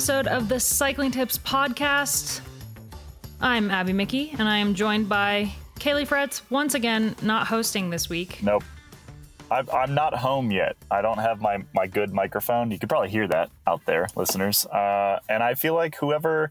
[0.00, 2.40] episode of the Cycling Tips podcast.
[3.38, 8.08] I'm Abby Mickey, and I am joined by Caley Fretz, once again not hosting this
[8.08, 8.42] week.
[8.42, 8.64] Nope.
[9.50, 10.76] I'm, I'm not home yet.
[10.90, 12.70] I don't have my, my good microphone.
[12.70, 14.64] You could probably hear that out there, listeners.
[14.64, 16.44] Uh, and I feel like whoever,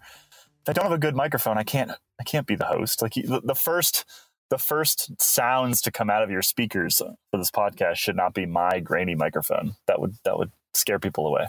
[0.61, 3.01] if I don't have a good microphone, I can't I can't be the host.
[3.01, 4.05] Like the, the first
[4.51, 8.45] the first sounds to come out of your speakers for this podcast should not be
[8.45, 9.73] my grainy microphone.
[9.87, 11.47] That would that would scare people away.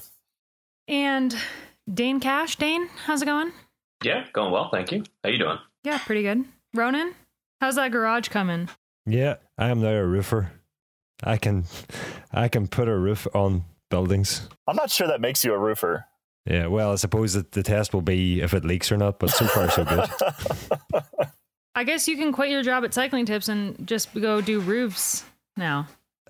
[0.88, 1.37] And
[1.93, 3.52] Dane Cash, Dane, how's it going?
[4.05, 5.05] Yeah, going well, thank you.
[5.23, 5.59] How you doing?
[5.84, 6.45] Yeah, pretty good.
[6.75, 7.15] Ronan,
[7.61, 8.69] how's that garage coming?
[9.06, 10.53] Yeah, I am now a roofer.
[11.23, 11.65] I can
[12.33, 14.48] I can put a roof on buildings.
[14.66, 16.06] I'm not sure that makes you a roofer.
[16.47, 19.31] Yeah, well, I suppose that the test will be if it leaks or not, but
[19.31, 20.09] so far so good.
[21.75, 25.25] I guess you can quit your job at Cycling Tips and just go do roofs
[25.56, 25.87] now.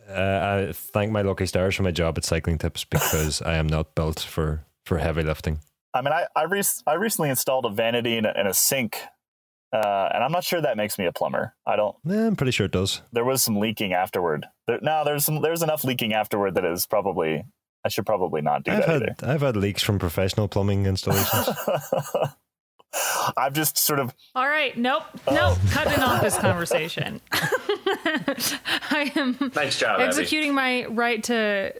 [0.08, 3.66] Uh, I thank my lucky stars for my job at Cycling Tips because I am
[3.68, 5.60] not built for for heavy lifting.
[5.94, 8.98] I mean, I I, re- I recently installed a vanity and a, and a sink,
[9.72, 11.54] uh, and I'm not sure that makes me a plumber.
[11.64, 11.94] I don't.
[12.04, 13.00] Yeah, I'm pretty sure it does.
[13.12, 14.46] There was some leaking afterward.
[14.66, 17.44] There, no, there's some there's enough leaking afterward that is probably
[17.84, 19.32] I should probably not do I've that had either.
[19.32, 21.50] I've had leaks from professional plumbing installations.
[23.36, 25.60] I've just sort of All right, nope, nope, oh.
[25.70, 27.20] cutting off this conversation.
[27.32, 30.04] I am Nice job, Abby.
[30.04, 31.72] executing my right to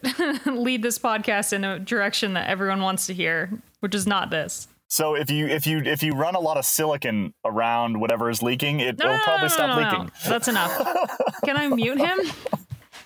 [0.46, 3.50] lead this podcast in a direction that everyone wants to hear,
[3.80, 4.68] which is not this.
[4.88, 8.42] so if you if you if you run a lot of silicon around whatever is
[8.42, 10.04] leaking, it No, will no, no, probably no, stop no, no, leaking.
[10.04, 10.30] no.
[10.30, 10.76] That's enough.
[11.44, 12.18] Can I mute him?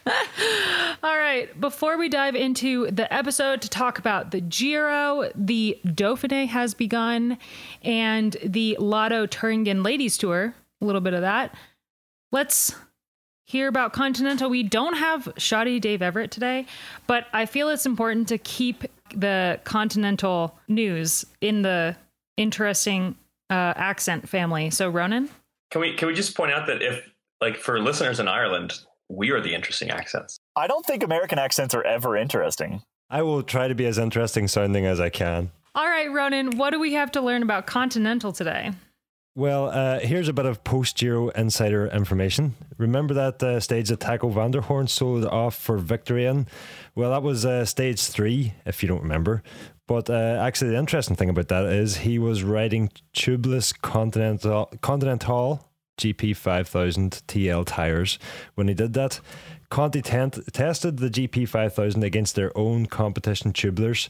[0.06, 1.48] All right.
[1.60, 7.38] Before we dive into the episode to talk about the Giro, the Dauphiné has begun,
[7.82, 11.54] and the Lotto Thüringen Ladies Tour, a little bit of that.
[12.32, 12.74] Let's
[13.46, 14.50] hear about Continental.
[14.50, 16.66] We don't have shoddy Dave Everett today,
[17.06, 21.96] but I feel it's important to keep the Continental news in the
[22.36, 23.16] interesting
[23.50, 24.70] uh, accent family.
[24.70, 25.28] So, Ronan?
[25.70, 27.08] Can we can we just point out that if
[27.40, 28.72] like for listeners in Ireland,
[29.08, 30.38] we are the interesting accents.
[30.56, 32.82] I don't think American accents are ever interesting.
[33.10, 35.50] I will try to be as interesting sounding as I can.
[35.74, 38.72] All right, Ronan, what do we have to learn about Continental today?
[39.36, 42.54] Well, uh, here's a bit of post Giro insider information.
[42.78, 46.46] Remember that uh, stage that Taco van der Hoorn sold off for victory in?
[46.94, 49.42] Well, that was uh, stage three, if you don't remember.
[49.88, 55.68] But uh, actually, the interesting thing about that is he was riding tubeless Continental, Continental
[55.98, 58.18] GP 5000 TL tires
[58.54, 59.20] when he did that.
[59.70, 64.08] Conti tent- tested the GP 5000 against their own competition tubeless.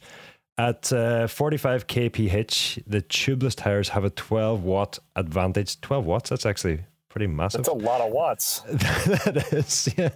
[0.57, 5.81] At uh, 45 kph, the tubeless tires have a 12 watt advantage.
[5.81, 6.85] 12 watts, that's actually
[7.15, 7.65] pretty massive.
[7.65, 8.61] That's a lot of watts.
[8.69, 10.11] that is, yeah.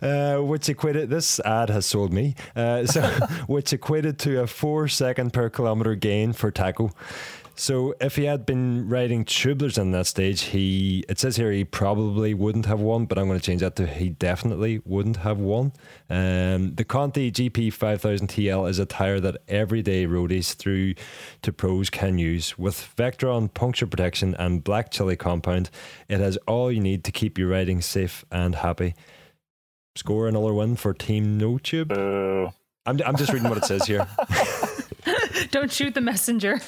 [0.00, 3.02] Uh, which equated, this ad has sold me, uh, so
[3.46, 6.90] which equated to a four second per kilometer gain for Taco.
[7.58, 11.64] So if he had been riding tubeless in that stage, he it says here he
[11.64, 15.38] probably wouldn't have won, but I'm going to change that to he definitely wouldn't have
[15.38, 15.72] won.
[16.08, 20.94] Um, the Conti GP 5000 TL is a tire that everyday roadies through
[21.42, 25.68] to pros can use with Vectran puncture protection and black chili compound.
[26.08, 28.94] It has all you need to keep your riding safe and happy.
[29.96, 31.88] Score another win for Team No Tube.
[31.88, 32.52] Boo.
[32.86, 34.06] I'm I'm just reading what it says here.
[35.50, 36.60] Don't shoot the messenger.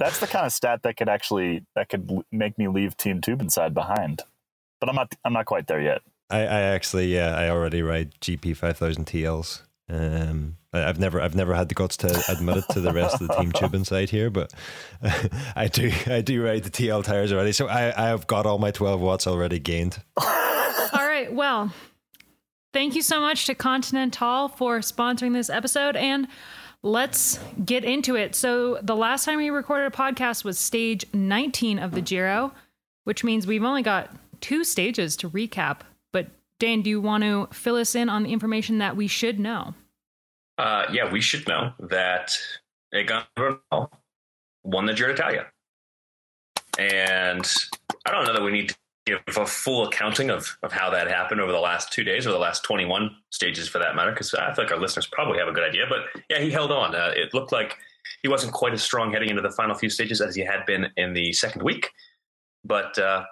[0.00, 3.40] That's the kind of stat that could actually that could make me leave Team Tube
[3.40, 4.22] inside behind.
[4.80, 6.02] But I'm not I'm not quite there yet.
[6.30, 9.62] I, I actually, yeah, I already ride GP five thousand TLs.
[9.88, 13.20] Um, I, I've never, I've never had the guts to admit it to the rest
[13.20, 14.52] of the team tube inside here, but
[15.56, 17.52] I do, I do ride the TL tires already.
[17.52, 20.02] So I, I have got all my twelve watts already gained.
[20.92, 21.72] All right, well,
[22.72, 26.26] thank you so much to Continental for sponsoring this episode and
[26.82, 28.34] let's get into it.
[28.34, 32.52] So, the last time we recorded a podcast was stage 19 of the Giro,
[33.04, 35.80] which means we've only got two stages to recap.
[36.12, 36.28] But
[36.58, 39.74] Dan, do you want to fill us in on the information that we should know?
[40.58, 42.36] Uh, yeah, we should know that
[42.94, 43.90] Egan Bernal
[44.62, 45.46] won the Giro d'Italia,
[46.78, 47.50] and
[48.04, 48.76] I don't know that we need to
[49.06, 52.30] give a full accounting of of how that happened over the last two days or
[52.30, 55.48] the last 21 stages for that matter, because I feel like our listeners probably have
[55.48, 55.84] a good idea.
[55.88, 56.94] But yeah, he held on.
[56.94, 57.76] Uh, it looked like
[58.22, 60.88] he wasn't quite as strong heading into the final few stages as he had been
[60.96, 61.90] in the second week,
[62.64, 62.98] but.
[62.98, 63.24] Uh,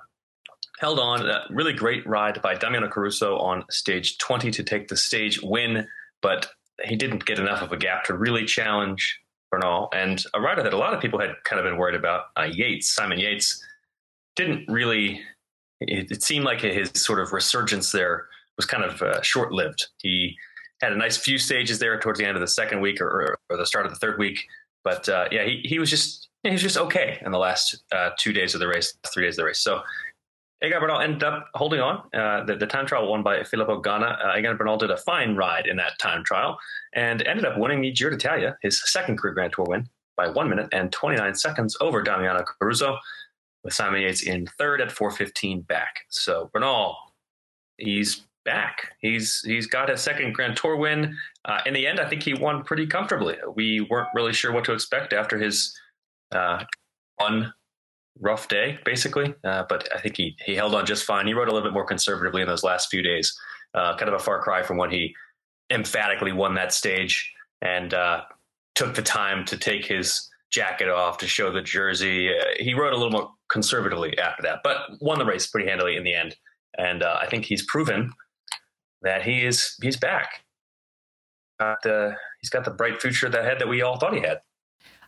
[0.80, 1.28] held on.
[1.28, 5.86] A really great ride by Damiano Caruso on stage 20 to take the stage win,
[6.22, 6.48] but
[6.84, 9.20] he didn't get enough of a gap to really challenge
[9.50, 9.88] Bernal.
[9.92, 12.48] And a rider that a lot of people had kind of been worried about, uh,
[12.50, 13.62] Yates, Simon Yates,
[14.36, 15.20] didn't really.
[15.80, 18.26] It, it, seemed like his sort of resurgence there
[18.56, 19.86] was kind of uh, short lived.
[20.02, 20.36] He
[20.80, 23.56] had a nice few stages there towards the end of the second week or, or,
[23.56, 24.44] the start of the third week,
[24.84, 28.10] But uh, yeah, he, he was just he was just okay in the last uh,
[28.18, 29.60] two days of the race, three days of the race.
[29.60, 29.82] So
[30.64, 32.02] Egan Bernal ended up holding on.
[32.12, 34.24] Uh, the, the, time trial won by Filippo Ganna.
[34.24, 36.58] Uh, Egan Bernal did a fine ride in that time trial
[36.94, 40.48] and ended up winning the Giro d'Italia, his second career Grand Tour win, by one
[40.48, 42.98] minute and 29 seconds over Damiano Caruso,
[43.64, 46.00] with Simon Yates in third at 4:15 back.
[46.08, 46.96] So Bernal,
[47.76, 48.92] he's back.
[49.00, 51.16] He's he's got his second Grand Tour win.
[51.44, 53.36] Uh, in the end, I think he won pretty comfortably.
[53.54, 55.78] We weren't really sure what to expect after his
[56.32, 56.64] uh,
[57.16, 57.52] one
[58.20, 59.34] rough day, basically.
[59.44, 61.26] Uh, but I think he he held on just fine.
[61.26, 63.38] He rode a little bit more conservatively in those last few days.
[63.74, 65.14] Uh, kind of a far cry from when he
[65.70, 68.22] emphatically won that stage and uh,
[68.74, 72.30] took the time to take his jacket off to show the jersey.
[72.30, 75.96] Uh, he rode a little more conservatively after that, but won the race pretty handily
[75.96, 76.36] in the end.
[76.76, 78.12] And uh, I think he's proven
[79.02, 80.44] that he is he's back.
[81.58, 84.40] Got the, he's got the bright future ahead that we all thought he had.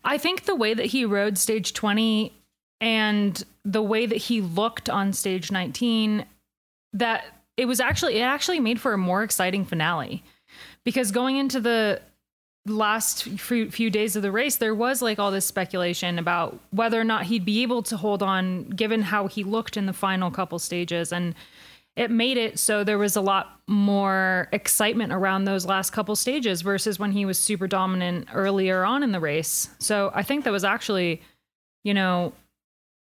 [0.03, 2.33] I think the way that he rode stage 20
[2.81, 6.25] and the way that he looked on stage 19
[6.95, 7.25] that
[7.57, 10.25] it was actually it actually made for a more exciting finale
[10.85, 12.01] because going into the
[12.67, 17.05] last few days of the race there was like all this speculation about whether or
[17.05, 20.59] not he'd be able to hold on given how he looked in the final couple
[20.59, 21.35] stages and
[21.97, 26.63] it made it so there was a lot more excitement around those last couple stages
[26.63, 29.69] versus when he was super dominant earlier on in the race.
[29.79, 31.21] So I think that was actually,
[31.85, 32.33] you know,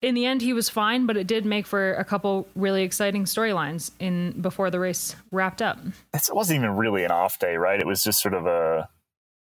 [0.00, 3.24] in the end he was fine, but it did make for a couple really exciting
[3.24, 5.78] storylines in before the race wrapped up.
[6.14, 7.80] It wasn't even really an off day, right?
[7.80, 8.88] It was just sort of a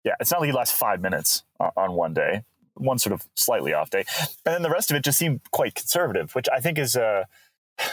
[0.07, 0.15] yeah.
[0.21, 2.45] It's not like he lost five minutes uh, on one day,
[2.75, 4.05] one sort of slightly off day,
[4.47, 7.27] and then the rest of it just seemed quite conservative, which I think is a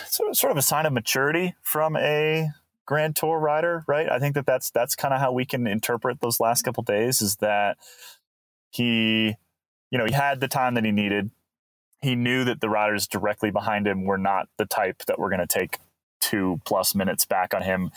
[0.07, 2.49] sort of a sign of maturity from a
[2.85, 4.09] Grand Tour rider, right?
[4.09, 7.21] I think that that's that's kind of how we can interpret those last couple days.
[7.21, 7.77] Is that
[8.71, 9.35] he,
[9.89, 11.31] you know, he had the time that he needed.
[12.01, 15.39] He knew that the riders directly behind him were not the type that were going
[15.39, 15.79] to take
[16.23, 17.91] two plus minutes back on him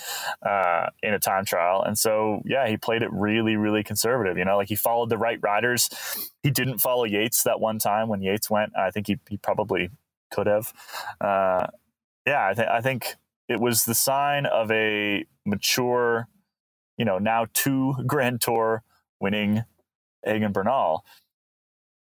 [0.45, 1.83] uh, in a time trial.
[1.83, 4.37] And so, yeah, he played it really, really conservative.
[4.37, 5.89] You know, like he followed the right riders.
[6.43, 8.73] He didn't follow Yates that one time when Yates went.
[8.77, 9.91] I think he, he probably
[10.33, 10.73] could have.
[11.21, 11.69] Uh,
[12.27, 13.15] yeah, I, th- I think
[13.49, 16.27] it was the sign of a mature,
[16.99, 18.83] you know, now two Grand Tour
[19.21, 19.63] winning
[20.27, 21.05] Egan Bernal.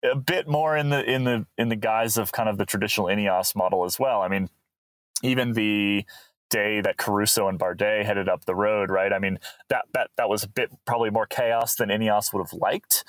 [0.05, 3.09] A bit more in the in the in the guise of kind of the traditional
[3.09, 4.23] Ineos model as well.
[4.23, 4.49] I mean,
[5.23, 6.05] even the
[6.51, 9.13] day that Caruso and Bardet headed up the road, right?
[9.13, 9.39] I mean,
[9.69, 13.05] that that that was a bit probably more chaos than Ineos would have liked.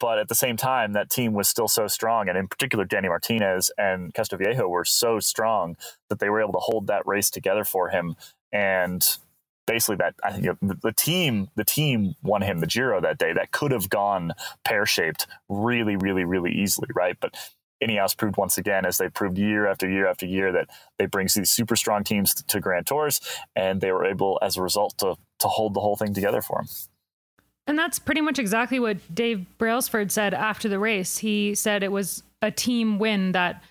[0.00, 2.28] But at the same time, that team was still so strong.
[2.28, 5.76] And in particular, Danny Martinez and Castroviejo were so strong
[6.08, 8.16] that they were able to hold that race together for him.
[8.52, 9.02] And
[9.66, 13.32] basically that I think the team the team won him the Giro that day.
[13.32, 14.32] That could have gone
[14.64, 17.16] pear shaped really, really, really easily, right?
[17.20, 17.34] But
[17.84, 21.28] Ineos proved once again, as they proved year after year after year, that they bring
[21.34, 23.20] these super strong teams to, Grand Tours,
[23.54, 26.58] and they were able, as a result, to to hold the whole thing together for
[26.58, 26.68] them.
[27.66, 31.18] And that's pretty much exactly what Dave Brailsford said after the race.
[31.18, 33.62] He said it was a team win that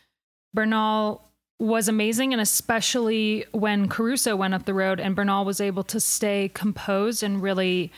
[0.54, 1.22] Bernal
[1.60, 6.00] was amazing, and especially when Caruso went up the road and Bernal was able to
[6.00, 7.92] stay composed and really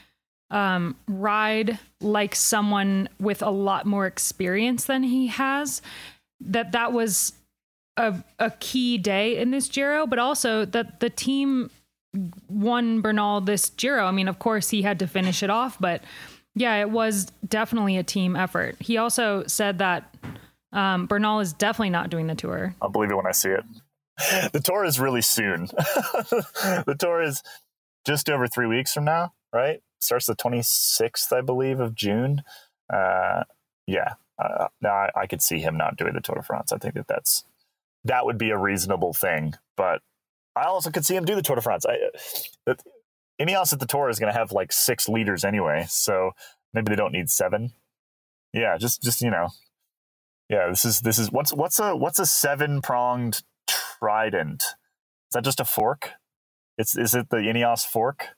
[0.52, 5.82] um, ride like someone with a lot more experience than he has.
[6.40, 7.34] That that was
[7.98, 11.70] a, a key day in this Giro, but also that the team
[12.48, 14.06] won Bernal this Giro.
[14.06, 16.04] I mean, of course, he had to finish it off, but
[16.56, 18.78] yeah, it was definitely a team effort.
[18.80, 20.14] He also said that
[20.72, 22.76] um, Bernal is definitely not doing the tour.
[22.82, 23.64] I'll believe it when I see it.
[24.54, 25.66] The tour is really soon.
[25.68, 27.44] the tour is
[28.06, 29.82] just over three weeks from now, right?
[30.00, 32.44] Starts the 26th, I believe, of June.
[32.92, 33.44] Uh,
[33.88, 36.72] yeah, uh, now I, I could see him not doing the Tour de France.
[36.72, 37.44] I think that that's
[38.04, 40.02] that would be a reasonable thing, but
[40.56, 41.86] I also could see him do the Tour de France.
[41.86, 41.98] I,
[42.70, 42.76] uh,
[43.42, 46.32] Ineos at the Tour is going to have like six leaders anyway, so
[46.74, 47.74] maybe they don't need seven.
[48.54, 49.50] Yeah, just just you know,
[50.50, 50.70] yeah.
[50.70, 54.62] This is this is what's what's a what's a seven pronged trident?
[54.62, 56.12] Is that just a fork?
[56.78, 58.30] It's is it the Ineos fork?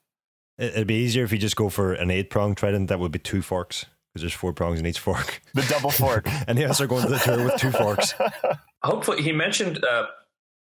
[0.58, 2.90] It'd be easier if you just go for an eight pronged trident.
[2.90, 5.42] That would be two forks because there's four prongs in each fork.
[5.54, 6.28] The double fork.
[6.48, 8.14] and Ineos are going to the tour with two forks.
[8.84, 10.08] Hopefully, he mentioned uh,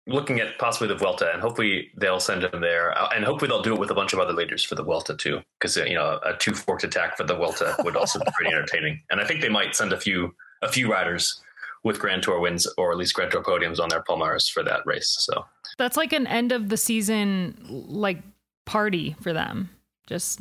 [0.07, 3.63] looking at possibly the Vuelta, and hopefully they'll send him there, uh, and hopefully they'll
[3.63, 5.95] do it with a bunch of other leaders for the Vuelta too, because uh, you
[5.95, 9.01] know a two forked attack for the Vuelta would also be pretty entertaining.
[9.11, 11.41] And I think they might send a few a few riders
[11.85, 14.81] with Grand Tour wins or at least Grand Tour podiums on their Palmares for that
[14.87, 15.17] race.
[15.21, 15.45] So
[15.79, 18.19] that's like an end of the season like
[18.65, 19.71] party for them,
[20.07, 20.41] just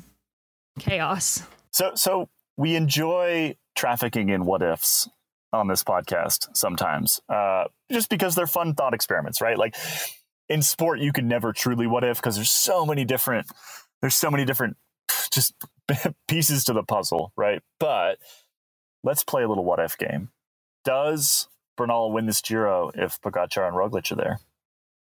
[0.79, 1.43] chaos.
[1.71, 5.09] So so we enjoy trafficking in what ifs
[5.51, 9.57] on this podcast sometimes, uh, just because they're fun thought experiments, right?
[9.57, 9.75] Like
[10.49, 13.47] in sport, you can never truly what if because there's so many different
[14.01, 14.77] there's so many different
[15.31, 15.53] just
[16.27, 17.61] pieces to the puzzle, right?
[17.79, 18.19] But
[19.03, 20.29] let's play a little what if game.
[20.83, 24.39] Does Bernal win this Giro if Pogacar and Roglic are there?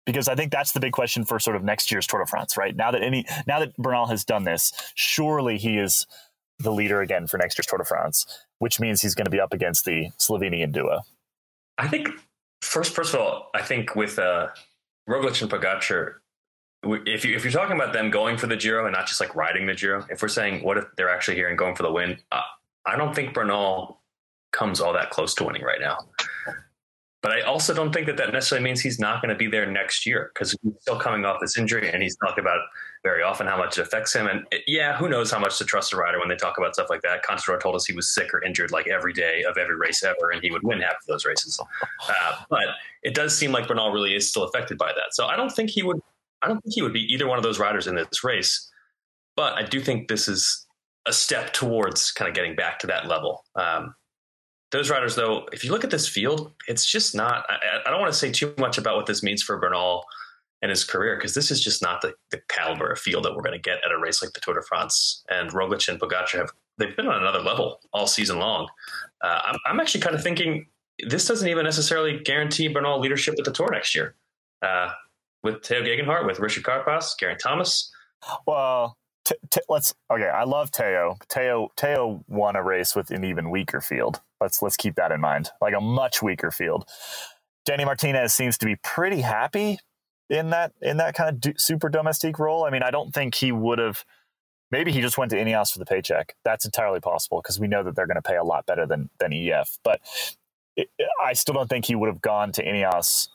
[0.07, 2.57] Because I think that's the big question for sort of next year's Tour de France,
[2.57, 2.75] right?
[2.75, 6.07] Now that any now that Bernal has done this, surely he is
[6.59, 8.25] the leader again for next year's Tour de France,
[8.59, 11.01] which means he's going to be up against the Slovenian duo.
[11.79, 12.09] I think
[12.63, 14.49] first, first of all, I think with uh,
[15.09, 16.15] Roglic and Pogacar,
[16.85, 19.35] if you if you're talking about them going for the Giro and not just like
[19.35, 21.93] riding the Giro, if we're saying what if they're actually here and going for the
[21.93, 22.43] win, uh,
[22.85, 24.01] I don't think Bernal
[24.53, 25.99] comes all that close to winning right now.
[27.27, 29.69] But I also don't think that that necessarily means he's not going to be there
[29.69, 32.61] next year because he's still coming off this injury and he's talked about
[33.03, 34.29] very often how much it affects him.
[34.29, 36.75] And it, yeah, who knows how much to trust a rider when they talk about
[36.75, 37.25] stuff like that.
[37.25, 40.31] Contador told us he was sick or injured like every day of every race ever,
[40.31, 41.61] and he would win half of those races.
[42.09, 42.69] Uh, but
[43.03, 45.13] it does seem like Bernal really is still affected by that.
[45.13, 45.99] So I don't think he would.
[46.43, 48.71] I don't think he would be either one of those riders in this race.
[49.35, 50.65] But I do think this is
[51.07, 53.45] a step towards kind of getting back to that level.
[53.57, 53.97] Um,
[54.73, 57.45] those riders, though, if you look at this field, it's just not.
[57.49, 60.05] I, I don't want to say too much about what this means for Bernal
[60.63, 63.43] and his career because this is just not the, the caliber of field that we're
[63.43, 65.23] going to get at a race like the Tour de France.
[65.29, 68.69] And Roglic and Pogacar have they've been on another level all season long.
[69.23, 70.67] Uh, I'm, I'm, actually kind of thinking
[71.07, 74.15] this doesn't even necessarily guarantee Bernal leadership at the Tour next year.
[74.63, 74.91] Uh,
[75.43, 77.93] with Tao Geoghegan Hart, with Richard Carapaz, Geraint Thomas.
[78.47, 80.29] Well, t- t- let's okay.
[80.29, 81.17] I love Tao.
[81.29, 84.21] Tao Tao won a race with an even weaker field.
[84.41, 85.51] Let's let's keep that in mind.
[85.61, 86.89] Like a much weaker field.
[87.65, 89.79] Danny Martinez seems to be pretty happy
[90.31, 92.65] in that in that kind of do, super domestique role.
[92.65, 94.05] I mean, I don't think he would have.
[94.71, 96.35] Maybe he just went to Ineos for the paycheck.
[96.45, 99.11] That's entirely possible because we know that they're going to pay a lot better than
[99.21, 99.79] than EF.
[99.85, 100.01] But
[101.23, 103.29] I still don't think he would have gone to Ineos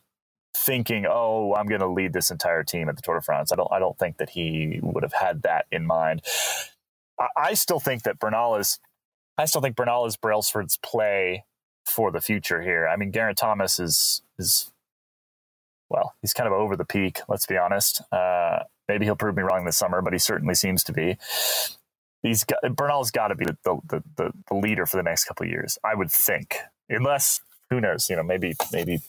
[0.56, 3.56] thinking, "Oh, I'm going to lead this entire team at the Tour de France." I
[3.56, 3.72] don't.
[3.72, 6.22] I don't think that he would have had that in mind.
[7.20, 8.80] I, I still think that Bernal is.
[9.42, 11.46] I still think Bernal is Brailsford's play
[11.86, 12.88] for the future here.
[12.88, 14.72] I mean, Geraint Thomas is is
[15.90, 17.20] well, he's kind of over the peak.
[17.28, 18.02] Let's be honest.
[18.12, 21.18] Uh, maybe he'll prove me wrong this summer, but he certainly seems to be.
[22.24, 25.46] He's got Bernal's got to be the, the, the, the leader for the next couple
[25.46, 26.58] of years, I would think,
[26.88, 29.00] unless who knows, you know, maybe maybe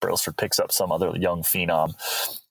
[0.00, 1.94] Brailsford picks up some other young phenom.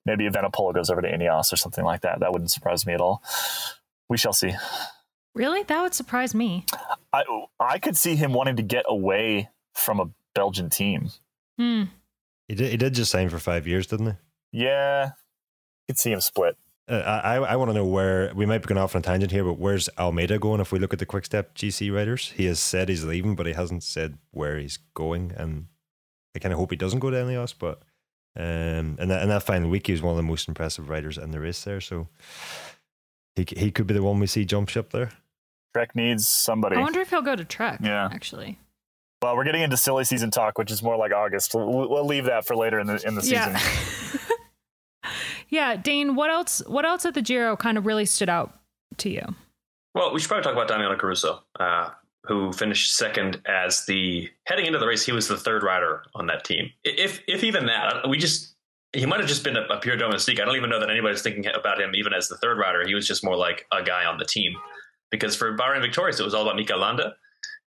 [0.05, 2.19] Maybe Evenepoel goes over to Ineos or something like that.
[2.19, 3.23] That wouldn't surprise me at all.
[4.09, 4.53] We shall see.
[5.33, 6.65] Really, that would surprise me.
[7.13, 7.23] I
[7.59, 11.11] I could see him wanting to get away from a Belgian team.
[11.57, 11.83] Hmm.
[12.47, 12.71] He did.
[12.71, 14.59] He did just sign for five years, didn't he?
[14.63, 15.11] Yeah,
[15.87, 16.57] could see him split.
[16.87, 19.31] Uh, I I want to know where we might be going off on a tangent
[19.31, 20.59] here, but where's Almeida going?
[20.59, 23.45] If we look at the Quick Step GC riders, he has said he's leaving, but
[23.45, 25.67] he hasn't said where he's going, and
[26.35, 27.53] I kind of hope he doesn't go to Ineos.
[27.57, 27.83] But
[28.35, 31.17] um, and that, and that final week, he was one of the most impressive riders
[31.17, 31.79] in the race there.
[31.79, 32.07] So
[33.35, 35.11] he he could be the one we see jump ship there.
[35.73, 36.75] Trek needs somebody.
[36.75, 37.79] I wonder if he'll go to Trek.
[37.81, 38.59] Yeah, actually.
[39.21, 41.53] Well, we're getting into silly season talk, which is more like August.
[41.53, 43.53] We'll, we'll leave that for later in the in the season.
[43.53, 45.09] Yeah.
[45.49, 46.15] yeah, Dane.
[46.15, 46.61] What else?
[46.67, 48.57] What else at the Giro kind of really stood out
[48.97, 49.35] to you?
[49.93, 51.89] Well, we should probably talk about Damiano Caruso, uh,
[52.25, 55.05] who finished second as the heading into the race.
[55.05, 56.71] He was the third rider on that team.
[56.83, 58.55] If if even that, we just
[58.93, 60.39] he might have just been a, a pure domestique.
[60.39, 62.85] I don't even know that anybody's thinking about him even as the third rider.
[62.87, 64.55] He was just more like a guy on the team.
[65.11, 67.13] Because for Bahrain Victorious, it was all about Mikel Landa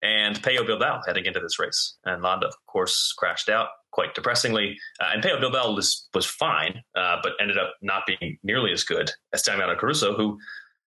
[0.02, 1.97] and Pello Bilbao heading into this race.
[2.04, 4.76] And Landa, of course, crashed out quite depressingly.
[5.00, 8.85] Uh, and Pello Bilbao was, was fine, uh, but ended up not being nearly as
[8.85, 10.38] good as Damiano Caruso, who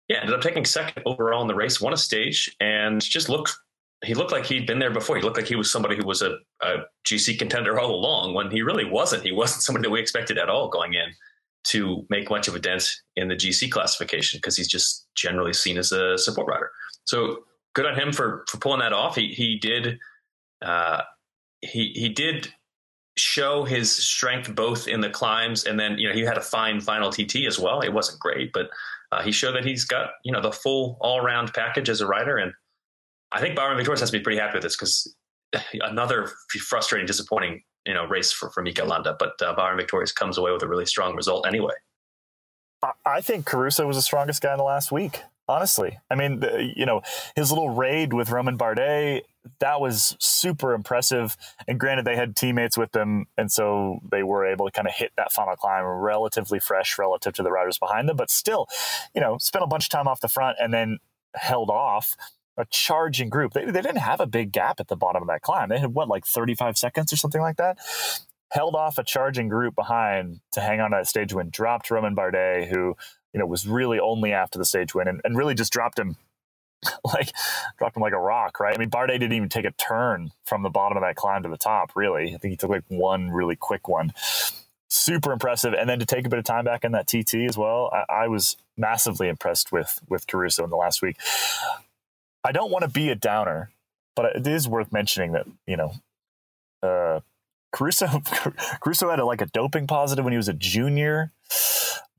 [0.07, 3.55] yeah, ended up taking second overall in the race, won a stage, and just looked
[4.03, 5.15] he looked like he'd been there before.
[5.15, 8.51] He looked like he was somebody who was a, a GC contender all along when
[8.51, 9.23] he really wasn't.
[9.23, 11.13] He wasn't somebody that we expected at all going in
[11.65, 15.77] to make much of a dent in the GC classification because he's just generally seen
[15.77, 16.69] as a support rider.
[17.05, 17.43] So
[17.73, 19.15] good on him for for pulling that off.
[19.15, 19.99] He he did
[20.61, 21.01] uh,
[21.61, 22.53] he he did
[23.15, 26.81] show his strength both in the climbs and then you know he had a fine
[26.81, 27.81] final TT as well.
[27.81, 28.69] It wasn't great, but
[29.11, 32.07] uh, he showed that he's got you know the full all round package as a
[32.07, 32.37] rider.
[32.37, 32.53] And
[33.31, 35.15] I think Bahrain Victorious has to be pretty happy with this because
[35.81, 36.31] another
[36.67, 40.51] frustrating, disappointing you know race for for Mikel Landa, but uh, Bahrain Victorious comes away
[40.51, 41.73] with a really strong result anyway.
[43.05, 45.99] I think Caruso was the strongest guy in the last week honestly.
[46.09, 47.01] I mean, the, you know,
[47.35, 49.21] his little raid with Romain Bardet,
[49.59, 51.35] that was super impressive.
[51.67, 54.93] And granted, they had teammates with them, and so they were able to kind of
[54.93, 58.17] hit that final climb relatively fresh relative to the riders behind them.
[58.17, 58.67] But still,
[59.13, 60.99] you know, spent a bunch of time off the front and then
[61.35, 62.15] held off
[62.57, 63.53] a charging group.
[63.53, 65.69] They, they didn't have a big gap at the bottom of that climb.
[65.69, 67.77] They had what, like 35 seconds or something like that?
[68.49, 72.15] Held off a charging group behind to hang on to that stage win, dropped Romain
[72.15, 72.95] Bardet, who,
[73.33, 76.15] you know, was really only after the stage win and, and really just dropped him
[77.03, 77.31] like
[77.77, 78.75] dropped him like a rock, right?
[78.75, 81.49] I mean, Bardet didn't even take a turn from the bottom of that climb to
[81.49, 82.35] the top, really.
[82.35, 84.13] I think he took like one really quick one.
[84.87, 85.73] Super impressive.
[85.73, 88.25] And then to take a bit of time back in that TT as well, I,
[88.25, 91.17] I was massively impressed with with Caruso in the last week.
[92.43, 93.71] I don't want to be a downer,
[94.15, 95.93] but it is worth mentioning that you know,
[96.81, 97.19] uh,
[97.71, 98.07] Caruso
[98.81, 101.31] Caruso had a, like a doping positive when he was a junior.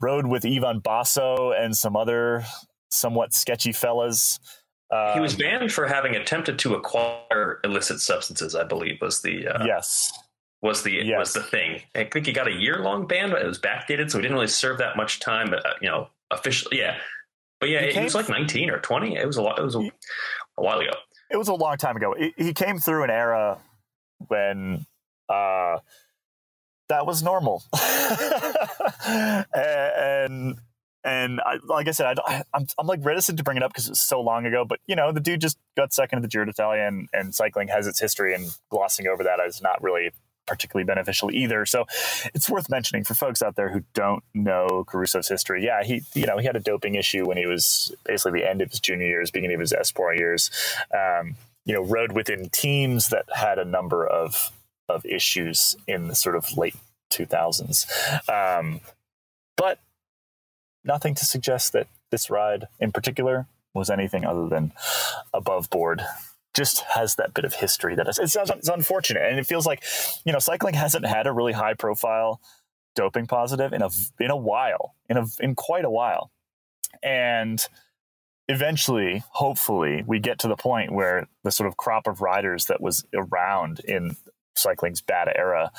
[0.00, 2.44] Rode with Ivan Basso and some other
[2.90, 4.38] somewhat sketchy fellas.
[4.90, 8.54] Um, he was um, banned for having attempted to acquire illicit substances.
[8.54, 10.12] I believe was the uh, yes
[10.64, 11.18] was the yes.
[11.18, 11.82] was the thing.
[11.94, 14.34] I think he got a year long ban, but it was backdated, so he didn't
[14.34, 15.50] really serve that much time.
[15.50, 16.96] But uh, you know, officially, yeah.
[17.60, 19.16] But yeah, he, he was like 19 or 20.
[19.16, 19.58] It was a lot.
[19.58, 20.92] It was a, a while ago.
[21.30, 22.14] It was a long time ago.
[22.18, 23.58] He, he came through an era
[24.28, 24.86] when
[25.28, 25.78] uh,
[26.88, 27.62] that was normal,
[29.54, 30.58] and
[31.04, 33.72] and I, like I said, I, am I'm, I'm like reticent to bring it up
[33.72, 34.64] because it's so long ago.
[34.64, 37.68] But you know, the dude just got second at the Giro d'Italia, and, and cycling
[37.68, 40.12] has its history, and glossing over that is not really
[40.46, 41.66] particularly beneficial either.
[41.66, 41.86] So
[42.34, 45.64] it's worth mentioning for folks out there who don't know Caruso's history.
[45.64, 48.60] Yeah, he you know he had a doping issue when he was basically the end
[48.60, 50.50] of his junior years, beginning of his Espoir years.
[50.92, 54.50] Um, you know, rode within teams that had a number of
[54.88, 56.76] of issues in the sort of late
[57.10, 57.86] 2000s.
[58.28, 58.80] Um,
[59.56, 59.78] but
[60.84, 64.72] nothing to suggest that this ride in particular was anything other than
[65.32, 66.02] above board
[66.54, 69.22] just has that bit of history that is it's, it's unfortunate.
[69.22, 69.84] And it feels like
[70.24, 72.40] you know cycling hasn't had a really high profile
[72.94, 76.30] doping positive in a in a while in a in quite a while.
[77.02, 77.66] And
[78.48, 82.80] eventually hopefully we get to the point where the sort of crop of riders that
[82.80, 84.16] was around in
[84.54, 85.72] cycling's bad era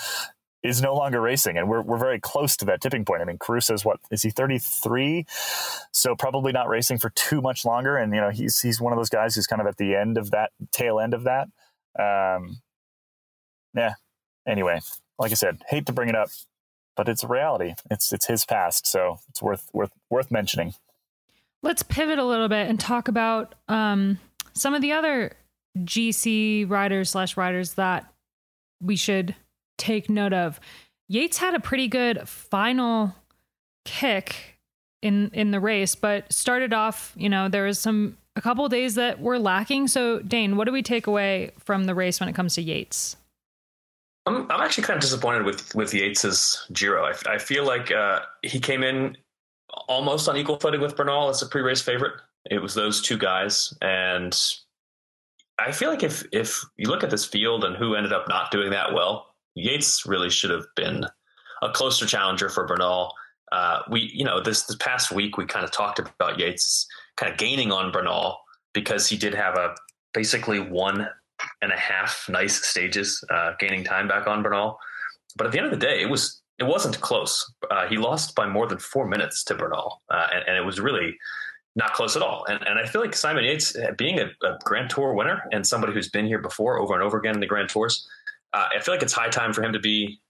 [0.65, 3.21] is no longer racing, and we're we're very close to that tipping point.
[3.21, 5.25] I mean, Caruso's what is he thirty three,
[5.91, 7.97] so probably not racing for too much longer.
[7.97, 10.17] And you know, he's he's one of those guys who's kind of at the end
[10.17, 11.47] of that tail end of that.
[11.97, 12.61] Um,
[13.75, 13.93] yeah.
[14.47, 14.79] Anyway,
[15.19, 16.29] like I said, hate to bring it up,
[16.95, 17.75] but it's a reality.
[17.91, 20.73] It's it's his past, so it's worth worth worth mentioning.
[21.61, 24.19] Let's pivot a little bit and talk about um,
[24.53, 25.33] some of the other
[25.79, 28.11] GC riders slash riders that
[28.81, 29.35] we should
[29.77, 30.59] take note of.
[31.07, 33.15] Yates had a pretty good final
[33.85, 34.57] kick
[35.01, 38.95] in in the race, but started off, you know, there was some a couple days
[38.95, 39.87] that were lacking.
[39.87, 43.15] So, Dane, what do we take away from the race when it comes to Yates?
[44.25, 47.05] I'm, I'm actually kind of disappointed with with Yates's Giro.
[47.05, 49.17] I, I feel like uh, he came in
[49.87, 52.13] almost on equal footing with Bernal as a pre-race favorite.
[52.49, 54.37] It was those two guys, and
[55.59, 58.51] I feel like if if you look at this field and who ended up not
[58.51, 61.05] doing that well, Yates really should have been
[61.61, 63.13] a closer challenger for Bernal.
[63.51, 67.31] Uh, we, you know, this this past week we kind of talked about Yates kind
[67.31, 68.37] of gaining on Bernal
[68.73, 69.73] because he did have a
[70.13, 71.07] basically one
[71.61, 74.77] and a half nice stages, uh, gaining time back on Bernal.
[75.37, 77.51] But at the end of the day, it was it wasn't close.
[77.69, 80.79] Uh, he lost by more than four minutes to Bernal, uh, and, and, it was
[80.79, 81.17] really
[81.75, 82.45] not close at all.
[82.47, 85.91] And, and I feel like Simon Yates, being a, a Grand Tour winner and somebody
[85.91, 88.07] who's been here before over and over again in the Grand Tours,
[88.55, 90.21] uh, I feel like it's high time for him to be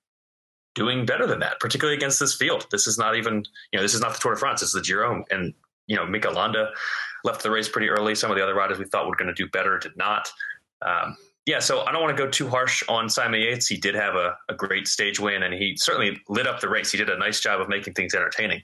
[0.74, 2.66] doing better than that, particularly against this field.
[2.72, 4.64] This is not even, you know, this is not the Tour de France.
[4.64, 5.24] It's the Giro.
[5.30, 5.54] And,
[5.88, 6.70] you know, Mikel Landa
[7.24, 8.16] left the race pretty early.
[8.16, 10.28] Some of the other riders we thought were going to do better did not.
[10.82, 13.68] Um, yeah, so I don't want to go too harsh on Simon Yates.
[13.68, 16.92] He did have a, a great stage win, and he certainly lit up the race.
[16.92, 18.64] He did a nice job of making things entertaining.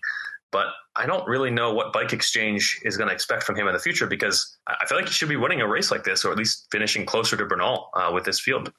[0.52, 3.74] But I don't really know what Bike Exchange is going to expect from him in
[3.74, 6.32] the future because I feel like he should be winning a race like this, or
[6.32, 8.74] at least finishing closer to Bernal uh, with this field.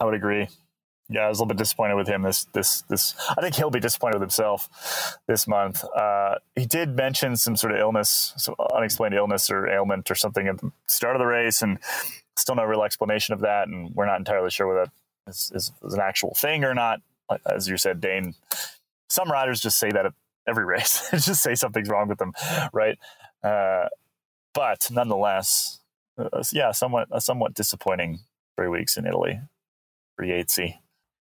[0.00, 0.48] I would agree.
[1.10, 3.14] Yeah, I was a little bit disappointed with him this this this.
[3.30, 5.82] I think he'll be disappointed with himself this month.
[5.84, 10.46] Uh, he did mention some sort of illness, some unexplained illness or ailment or something
[10.48, 11.78] at the start of the race, and
[12.36, 13.68] still no real explanation of that.
[13.68, 14.92] And we're not entirely sure whether that
[15.32, 17.00] is, is, is an actual thing or not.
[17.46, 18.34] As you said, Dane,
[19.08, 20.12] some riders just say that at
[20.46, 22.34] every race, just say something's wrong with them,
[22.74, 22.98] right?
[23.42, 23.88] Uh,
[24.52, 25.80] but nonetheless,
[26.18, 28.20] uh, yeah, somewhat a somewhat disappointing
[28.56, 29.40] three weeks in Italy
[30.18, 30.74] for Yatesy.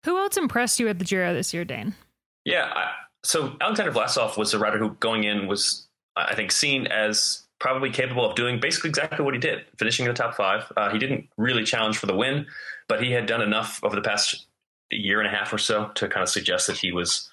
[0.05, 1.95] Who else impressed you at the Giro this year, Dane?
[2.43, 2.91] Yeah, I,
[3.23, 7.91] so Alexander Vlasov was a rider who going in was, I think, seen as probably
[7.91, 10.71] capable of doing basically exactly what he did, finishing in the top five.
[10.75, 12.45] Uh, he didn't really challenge for the win,
[12.89, 14.47] but he had done enough over the past
[14.89, 17.29] year and a half or so to kind of suggest that he was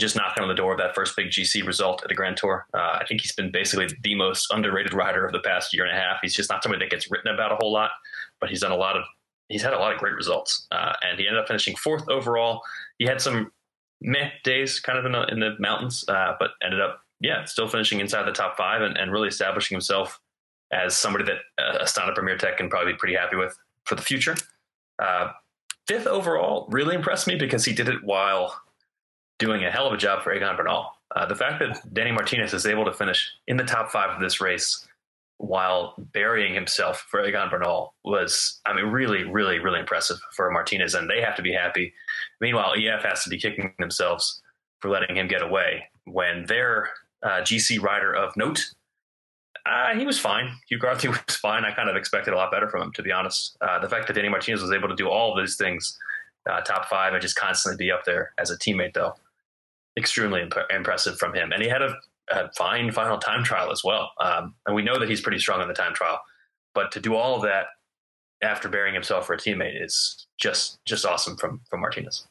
[0.00, 2.66] just knocking on the door of that first big GC result at the Grand Tour.
[2.74, 5.96] Uh, I think he's been basically the most underrated rider of the past year and
[5.96, 6.18] a half.
[6.22, 7.90] He's just not somebody that gets written about a whole lot,
[8.40, 9.04] but he's done a lot of
[9.48, 12.62] he's had a lot of great results, uh, and he ended up finishing fourth overall.
[12.98, 13.52] He had some
[14.00, 17.68] meh days, kind of in the, in the mountains, uh, but ended up yeah still
[17.68, 20.20] finishing inside the top five and, and really establishing himself
[20.70, 24.02] as somebody that uh, Astana Premier Tech can probably be pretty happy with for the
[24.02, 24.36] future.
[24.98, 25.32] Uh,
[25.86, 28.60] fifth overall really impressed me because he did it while
[29.38, 30.92] doing a hell of a job for Egan Bernal.
[31.16, 34.20] Uh, the fact that Danny Martinez is able to finish in the top five of
[34.20, 34.86] this race
[35.38, 40.94] while burying himself for Egan Bernal was, I mean, really, really, really impressive for Martinez,
[40.94, 41.94] and they have to be happy.
[42.40, 44.42] Meanwhile, EF has to be kicking themselves
[44.80, 46.90] for letting him get away when their
[47.22, 48.64] uh, GC rider of note
[49.68, 50.50] uh, he was fine.
[50.68, 51.64] Hugh Carthy was fine.
[51.64, 53.56] I kind of expected a lot better from him, to be honest.
[53.60, 55.98] Uh, the fact that Danny Martinez was able to do all of these things,
[56.50, 59.14] uh, top five, and just constantly be up there as a teammate, though,
[59.96, 61.52] extremely imp- impressive from him.
[61.52, 61.96] And he had a,
[62.30, 64.10] a, fine final time trial as well.
[64.20, 66.20] Um, and we know that he's pretty strong in the time trial.
[66.74, 67.66] But to do all of that
[68.42, 72.26] after burying himself for a teammate is just just awesome from from Martinez.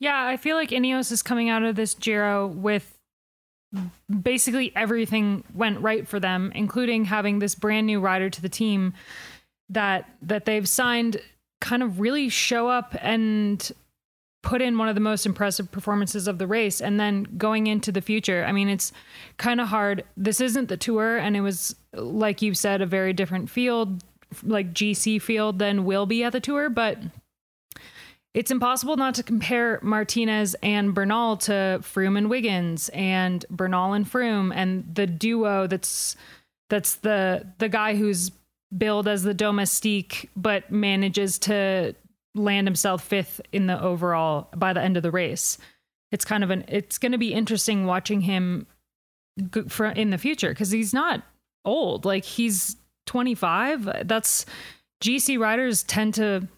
[0.00, 2.98] Yeah, I feel like Ineos is coming out of this Giro with
[4.22, 8.94] basically everything went right for them, including having this brand new rider to the team
[9.68, 11.20] that that they've signed
[11.60, 13.72] kind of really show up and
[14.44, 17.90] put in one of the most impressive performances of the race and then going into
[17.90, 18.44] the future.
[18.44, 18.92] I mean it's
[19.38, 20.04] kind of hard.
[20.16, 24.02] This isn't the tour and it was like you said a very different field
[24.42, 26.98] like gc field than will be at the tour but
[28.32, 34.04] it's impossible not to compare Martinez and Bernal to Froome and Wiggins and Bernal and
[34.04, 36.16] Froome and the duo that's
[36.68, 38.32] that's the the guy who's
[38.76, 41.94] billed as the domestique but manages to
[42.34, 45.58] land himself fifth in the overall by the end of the race.
[46.12, 48.66] It's kind of an it's going to be interesting watching him
[49.68, 51.22] for in the future because he's not
[51.64, 52.04] old.
[52.04, 54.06] Like he's 25.
[54.08, 54.46] That's
[55.02, 56.48] GC riders tend to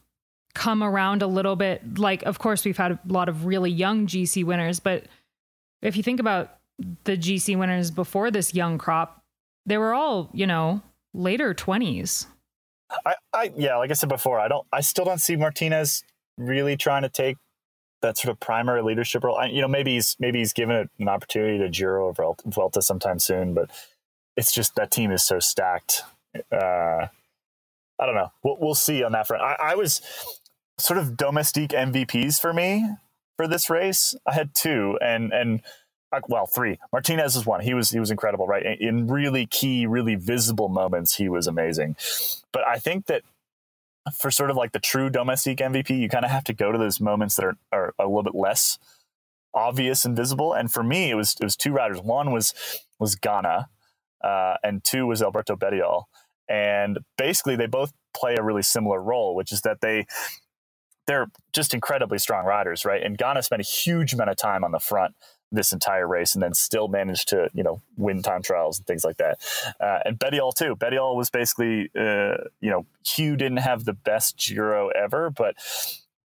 [0.55, 1.99] come around a little bit.
[1.99, 5.05] Like, of course, we've had a lot of really young GC winners, but
[5.83, 6.59] if you think about
[7.05, 9.23] the GC winners before this young crop,
[9.67, 10.81] they were all, you know,
[11.13, 12.27] later 20s.
[13.05, 16.05] I, I, yeah, like I said before, I don't, I still don't see Martinez
[16.39, 17.37] really trying to take
[18.03, 19.37] that sort of primary leadership role.
[19.37, 22.83] I, you know, maybe he's, maybe he's given it an opportunity to Giro or Vuelta
[22.83, 23.71] sometime soon, but
[24.37, 26.03] it's just that team is so stacked.
[26.53, 27.07] Uh,
[27.99, 28.33] I don't know.
[28.43, 29.43] We'll, we'll see on that front.
[29.43, 30.01] I, I was,
[30.79, 32.87] sort of domestique MVPs for me
[33.37, 34.15] for this race.
[34.27, 35.63] I had two, and and
[36.29, 36.79] well, three.
[36.93, 37.61] Martinez is one.
[37.61, 38.81] He was he was incredible, right?
[38.81, 41.97] In really key, really visible moments, he was amazing.
[42.53, 43.23] But I think that
[44.15, 46.79] for sort of like the true domestique MVP, you kind of have to go to
[46.79, 48.79] those moments that are, are a little bit less
[49.55, 50.53] obvious and visible.
[50.53, 52.01] And for me, it was it was two riders.
[52.01, 52.55] One was
[52.99, 53.67] was Ganna,
[54.23, 56.05] uh, and two was Alberto Bettiol.
[56.49, 60.07] And basically, they both play a really similar role, which is that they
[61.07, 63.03] they're just incredibly strong riders, right?
[63.03, 65.15] And Ganna spent a huge amount of time on the front
[65.53, 69.05] this entire race and then still managed to, you know, win time trials and things
[69.05, 69.39] like that.
[69.81, 70.75] Uh, and Bettiol too.
[70.77, 75.57] Bettiol was basically, uh, you know, Hugh didn't have the best Giro ever, but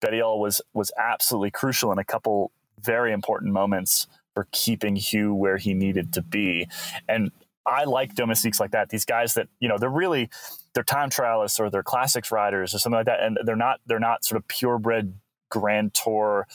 [0.01, 5.57] Bettiol was was absolutely crucial in a couple very important moments for keeping Hugh where
[5.57, 6.67] he needed to be.
[7.07, 7.31] And
[7.65, 8.89] I like domestiques like that.
[8.89, 10.29] These guys that you know they're really
[10.73, 13.99] they're time trialists or they're classics riders or something like that, and they're not they're
[13.99, 15.13] not sort of purebred
[15.49, 16.47] Grand Tour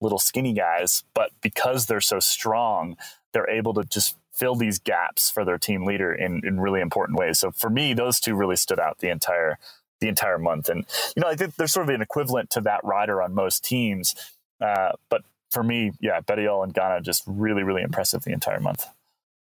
[0.00, 2.96] little skinny guys, but because they're so strong,
[3.32, 7.18] they're able to just fill these gaps for their team leader in in really important
[7.18, 7.38] ways.
[7.38, 9.58] So for me, those two really stood out the entire
[10.00, 10.84] the entire month, and
[11.16, 14.14] you know I think there's sort of an equivalent to that rider on most teams,
[14.60, 18.86] uh, but for me, yeah, Bettiol and Ganna just really really impressive the entire month.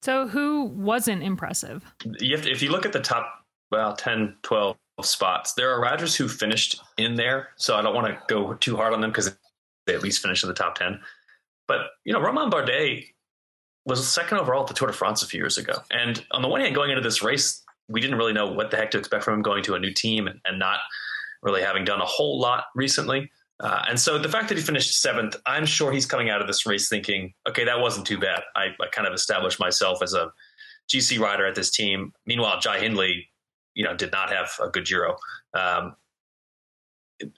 [0.02, 1.84] So who wasn't impressive?
[2.20, 6.14] You to, if you look at the top well 10, 12 spots, there are riders
[6.14, 7.48] who finished in there.
[7.56, 9.36] So I don't want to go too hard on them because
[9.86, 11.00] they at least finished in the top 10.
[11.68, 13.06] But, you know, Romain Bardet
[13.84, 15.74] was second overall at the Tour de France a few years ago.
[15.90, 18.76] And on the one hand, going into this race, we didn't really know what the
[18.76, 20.80] heck to expect from him going to a new team and, and not
[21.42, 23.30] really having done a whole lot recently.
[23.60, 26.46] Uh, and so the fact that he finished seventh, I'm sure he's coming out of
[26.46, 28.42] this race thinking, okay, that wasn't too bad.
[28.54, 30.30] I, I kind of established myself as a
[30.92, 32.12] GC rider at this team.
[32.26, 33.28] Meanwhile, Jai Hindley,
[33.74, 35.16] you know, did not have a good Giro.
[35.54, 35.96] Um,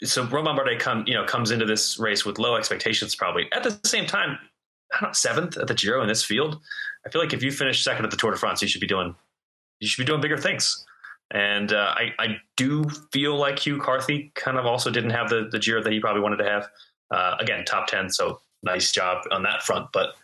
[0.02, 3.48] so Romain Bardet come, you know, comes into this race with low expectations, probably.
[3.52, 4.38] At the same time,
[4.92, 6.60] I don't know, seventh at the Giro in this field.
[7.06, 8.86] I feel like if you finish second at the Tour de France, you should be
[8.86, 9.14] doing,
[9.80, 10.84] you should be doing bigger things.
[11.30, 15.48] And uh, I, I do feel like Hugh Carthy kind of also didn't have the,
[15.50, 16.68] the Giro that he probably wanted to have.
[17.10, 19.88] Uh, again, top 10, so nice job on that front.
[19.92, 20.14] But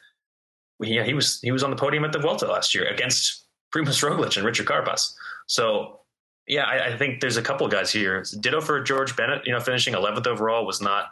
[0.80, 4.02] yeah, he was he was on the podium at the Vuelta last year against Primoz
[4.02, 5.14] Roglic and Richard Carapaz.
[5.46, 6.00] So
[6.46, 8.24] yeah, I, I, think there's a couple guys here.
[8.40, 9.46] Ditto for George Bennett.
[9.46, 11.06] You know, finishing 11th overall was not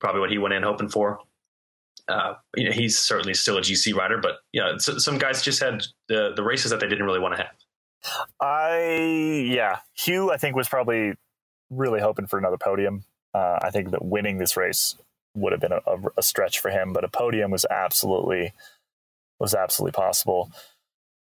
[0.00, 1.18] probably what he went in hoping for.
[2.06, 5.62] Uh, you know, he's certainly still a GC rider, but yeah, so, some guys just
[5.62, 8.24] had the the races that they didn't really want to have.
[8.40, 11.14] I yeah, Hugh I think was probably
[11.70, 13.04] really hoping for another podium.
[13.34, 14.96] Uh, I think that winning this race
[15.34, 15.80] would have been a,
[16.16, 18.52] a, stretch for him, but a podium was absolutely
[19.38, 20.50] was absolutely possible.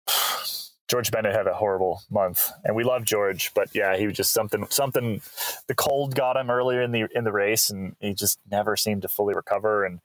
[0.88, 4.34] George Bennett had a horrible month, and we love George, but yeah, he was just
[4.34, 5.22] something something.
[5.68, 9.02] The cold got him earlier in the in the race, and he just never seemed
[9.02, 9.84] to fully recover.
[9.84, 10.00] And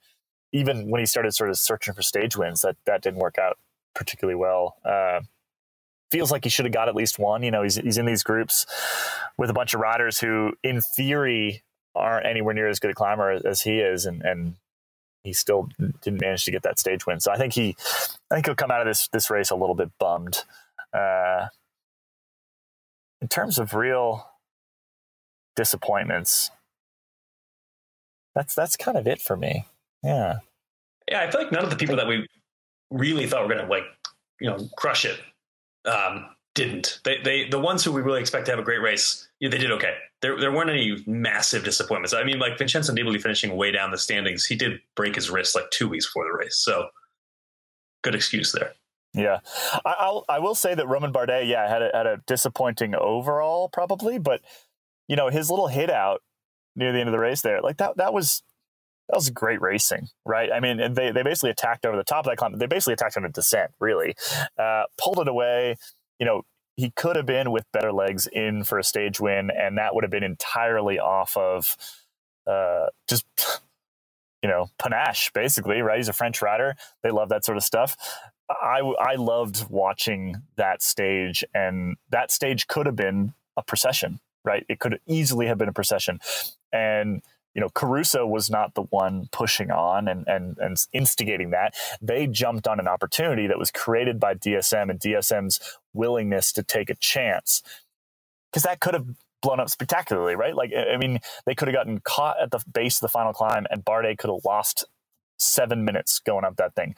[0.51, 3.57] even when he started sort of searching for stage wins, that that didn't work out
[3.93, 4.75] particularly well.
[4.83, 5.21] Uh,
[6.09, 7.43] feels like he should have got at least one.
[7.43, 8.65] You know, he's he's in these groups
[9.37, 11.63] with a bunch of riders who, in theory,
[11.95, 14.55] aren't anywhere near as good a climber as he is, and and
[15.23, 15.69] he still
[16.01, 17.19] didn't manage to get that stage win.
[17.19, 17.75] So I think he,
[18.31, 20.43] I think he'll come out of this this race a little bit bummed.
[20.93, 21.47] Uh,
[23.21, 24.27] in terms of real
[25.55, 26.51] disappointments,
[28.35, 29.65] that's that's kind of it for me.
[30.03, 30.39] Yeah.
[31.09, 32.27] Yeah, I feel like none of the people that we
[32.89, 33.83] really thought were going to like,
[34.39, 35.19] you know, crush it,
[35.85, 36.99] um, didn't.
[37.03, 39.57] They, they, the ones who we really expect to have a great race, yeah, they
[39.57, 39.95] did okay.
[40.21, 42.13] There, there weren't any massive disappointments.
[42.13, 45.55] I mean, like Vincenzo Nibali finishing way down the standings, he did break his wrist
[45.55, 46.87] like two weeks before the race, so
[48.03, 48.73] good excuse there.
[49.13, 49.39] Yeah,
[49.85, 53.69] I, will I will say that Romain Bardet, yeah, had a, had a disappointing overall
[53.69, 54.41] probably, but
[55.07, 56.21] you know his little hit out
[56.75, 58.43] near the end of the race there, like that that was
[59.09, 60.51] that was great racing, right?
[60.53, 62.57] I mean, they they basically attacked over the top of that climb.
[62.57, 64.15] They basically attacked on a descent, really,
[64.59, 65.77] uh, pulled it away.
[66.19, 66.43] You know,
[66.77, 70.03] he could have been with better legs in for a stage win, and that would
[70.03, 71.77] have been entirely off of
[72.47, 73.25] uh, just
[74.43, 75.97] you know panache, basically, right?
[75.97, 77.97] He's a French rider; they love that sort of stuff.
[78.61, 84.65] I I loved watching that stage, and that stage could have been a procession, right?
[84.69, 86.19] It could easily have been a procession,
[86.73, 87.21] and
[87.53, 91.73] you know, Caruso was not the one pushing on and, and, and instigating that.
[92.01, 95.59] They jumped on an opportunity that was created by DSM and DSM's
[95.93, 97.61] willingness to take a chance.
[98.51, 99.05] Because that could have
[99.41, 100.55] blown up spectacularly, right?
[100.55, 103.65] Like, I mean, they could have gotten caught at the base of the final climb
[103.69, 104.85] and Bardet could have lost
[105.41, 106.95] seven minutes going up that thing.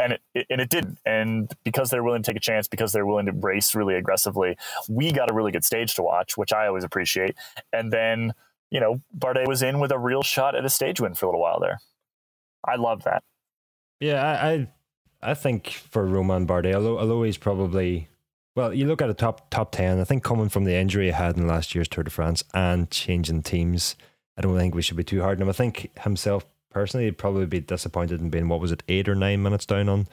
[0.00, 0.98] And it, it, and it didn't.
[1.04, 4.56] And because they're willing to take a chance, because they're willing to race really aggressively,
[4.88, 7.36] we got a really good stage to watch, which I always appreciate.
[7.72, 8.32] And then,
[8.70, 11.28] you know, Bardet was in with a real shot at a stage win for a
[11.28, 11.80] little while there.
[12.64, 13.22] I love that.
[14.00, 14.68] Yeah, I I,
[15.22, 18.08] I think for Romain Bardet, although, although he's probably
[18.56, 20.00] well, you look at a top top ten.
[20.00, 22.90] I think coming from the injury he had in last year's Tour de France and
[22.90, 23.96] changing teams,
[24.36, 25.48] I don't think we should be too hard on him.
[25.48, 29.14] I think himself personally, he'd probably be disappointed in being what was it, eight or
[29.14, 30.08] nine minutes down on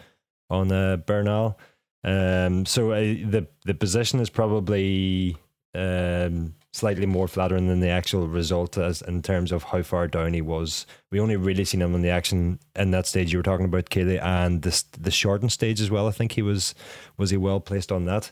[0.49, 1.59] on uh, Bernal.
[2.03, 5.37] Um, so uh, the the position is probably
[5.75, 10.33] um, slightly more flattering than the actual result as in terms of how far down
[10.33, 10.85] he was.
[11.11, 13.89] We only really seen him in the action in that stage you were talking about,
[13.89, 16.07] Caley, and the the shortened stage as well.
[16.07, 16.75] I think he was
[17.17, 18.31] was he well placed on that.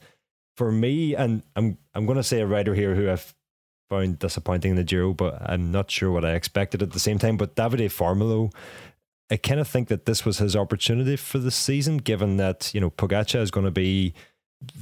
[0.55, 3.33] For me, and I'm I'm going to say a rider here who I've
[3.95, 7.19] found disappointing in the Giro, but I'm not sure what I expected at the same
[7.19, 7.37] time.
[7.37, 8.53] But Davide Formolo,
[9.31, 12.81] I kind of think that this was his opportunity for the season, given that you
[12.81, 14.13] know Pogacar is going to be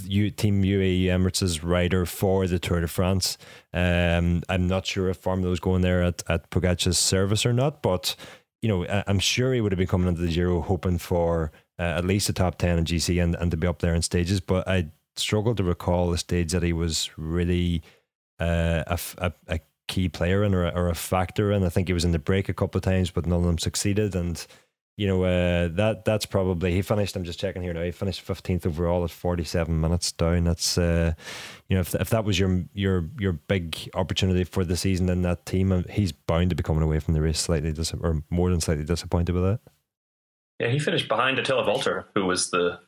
[0.03, 3.37] U, Team UAE Emirates' rider for the Tour de France.
[3.73, 7.81] Um, I'm not sure if Formolo is going there at at Pogacar's service or not,
[7.81, 8.15] but
[8.61, 11.51] you know I, am sure he would have been coming into the Giro hoping for
[11.79, 14.01] uh, at least a top ten in GC and and to be up there in
[14.01, 14.39] stages.
[14.39, 17.83] But I struggle to recall the stage that he was really
[18.43, 21.63] uh, a, a, a, key player in or a, or a factor in.
[21.63, 23.57] I think he was in the break a couple of times, but none of them
[23.57, 24.15] succeeded.
[24.15, 24.43] And
[24.95, 27.15] you know uh, that that's probably he finished.
[27.15, 27.83] I'm just checking here now.
[27.83, 30.43] He finished 15th overall at 47 minutes down.
[30.43, 31.13] That's uh,
[31.67, 35.23] you know if if that was your your your big opportunity for the season in
[35.23, 38.23] that team, uh, he's bound to be coming away from the race slightly dis- or
[38.29, 39.59] more than slightly disappointed with that.
[40.59, 42.79] Yeah, he finished behind Attila Valter, who was the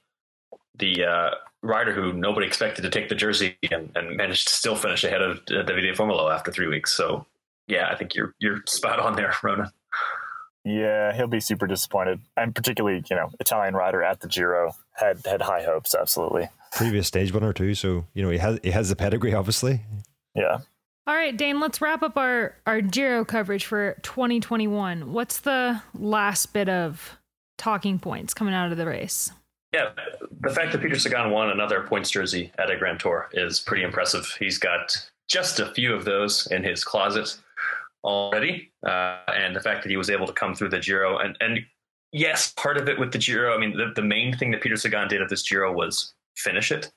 [0.78, 1.30] the uh,
[1.66, 5.22] rider who nobody expected to take the jersey and, and managed to still finish ahead
[5.22, 6.96] of uh, Davide Formolo after three weeks.
[6.96, 7.26] So,
[7.68, 9.72] yeah, I think you're you're spot on there, Ronan.
[10.64, 15.26] Yeah, he'll be super disappointed, and particularly you know Italian rider at the Giro had
[15.26, 15.94] had high hopes.
[15.94, 17.76] Absolutely, previous stage winner too.
[17.76, 19.82] So you know he has he has the pedigree, obviously.
[20.34, 20.60] Yeah.
[21.08, 25.14] All right, Dane, let's wrap up our, our Giro coverage for 2021.
[25.14, 27.20] What's the last bit of
[27.60, 29.32] talking points coming out of the race?
[29.76, 29.90] Yeah,
[30.40, 33.84] the fact that Peter Sagan won another points jersey at a Grand Tour is pretty
[33.84, 34.34] impressive.
[34.40, 34.96] He's got
[35.28, 37.36] just a few of those in his closet.
[38.02, 41.36] already, uh, and the fact that he was able to come through the Giro and
[41.42, 41.60] and
[42.14, 43.54] yes, part of it with the Giro.
[43.54, 46.72] I mean, the, the main thing that Peter Sagan did at this Giro was finish
[46.72, 46.90] it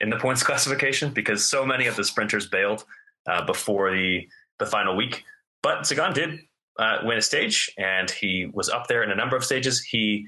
[0.00, 2.86] in the points classification because so many of the sprinters bailed
[3.26, 4.26] uh, before the
[4.58, 5.22] the final week.
[5.62, 6.40] But Sagan did
[6.78, 9.82] uh, win a stage, and he was up there in a number of stages.
[9.82, 10.26] He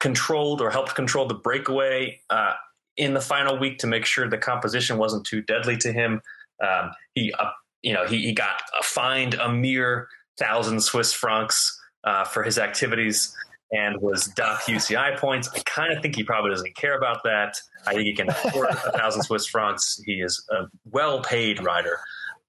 [0.00, 2.54] controlled or helped control the breakaway uh,
[2.96, 6.20] in the final week to make sure the composition wasn't too deadly to him.
[6.62, 7.50] Um, he, uh,
[7.82, 13.34] you know, he, he got fined a mere thousand Swiss francs uh, for his activities
[13.72, 15.48] and was docked UCI points.
[15.54, 17.56] I kind of think he probably doesn't care about that.
[17.86, 20.00] I think he can afford a thousand Swiss francs.
[20.04, 21.98] He is a well-paid rider,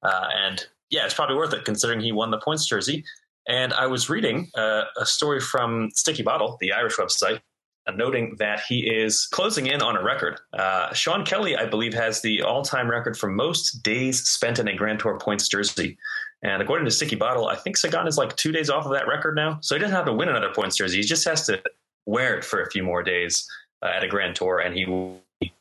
[0.04, 3.04] uh, and yeah, it's probably worth it considering he won the points jersey.
[3.48, 7.42] And I was reading uh, a story from Sticky Bottle, the Irish website,
[7.88, 10.40] uh, noting that he is closing in on a record.
[10.54, 14.76] Uh, Sean Kelly, I believe, has the all-time record for most days spent in a
[14.76, 15.98] Grand Tour points jersey.
[16.42, 19.08] And according to Sticky Bottle, I think Sagan is like two days off of that
[19.08, 19.60] record now.
[19.62, 20.98] So he doesn't have to win another points jersey.
[20.98, 21.62] He just has to
[22.06, 23.48] wear it for a few more days
[23.84, 25.54] uh, at a Grand Tour, and he will be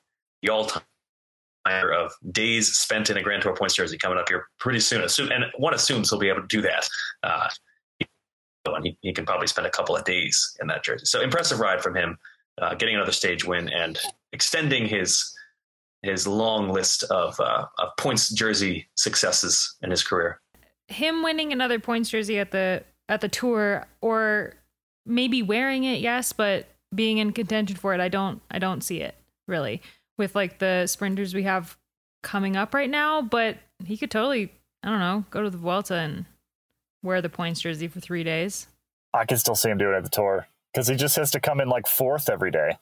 [0.42, 0.82] the all-time
[1.66, 5.02] of days spent in a Grand Tour points jersey coming up here pretty soon.
[5.02, 6.88] and one assumes he'll be able to do that.
[7.22, 7.48] Uh,
[8.72, 11.05] and he, he can probably spend a couple of days in that jersey.
[11.05, 12.18] So impressive ride from him,
[12.61, 13.98] uh, getting another stage win and
[14.33, 15.35] extending his
[16.03, 20.38] his long list of, uh, of points jersey successes in his career.
[20.88, 24.55] Him winning another points jersey at the at the tour, or
[25.07, 29.00] maybe wearing it, yes, but being in contention for it, I don't I don't see
[29.00, 29.14] it
[29.48, 29.83] really
[30.18, 31.77] with like the sprinters we have
[32.22, 33.22] coming up right now.
[33.22, 36.27] But he could totally I don't know go to the Vuelta and
[37.04, 38.66] wear the points jersey for three days.
[39.12, 41.40] I can still see him do it at the tour because he just has to
[41.40, 42.78] come in like fourth every day.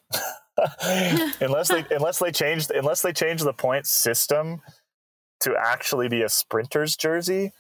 [1.41, 4.63] unless they unless they change unless they change the point system
[5.41, 7.53] to actually be a sprinter's jersey,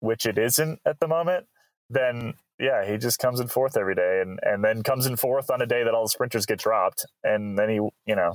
[0.00, 1.46] which it isn't at the moment,
[1.88, 5.50] then yeah, he just comes in fourth every day and, and then comes in fourth
[5.50, 8.34] on a day that all the sprinters get dropped and then he you know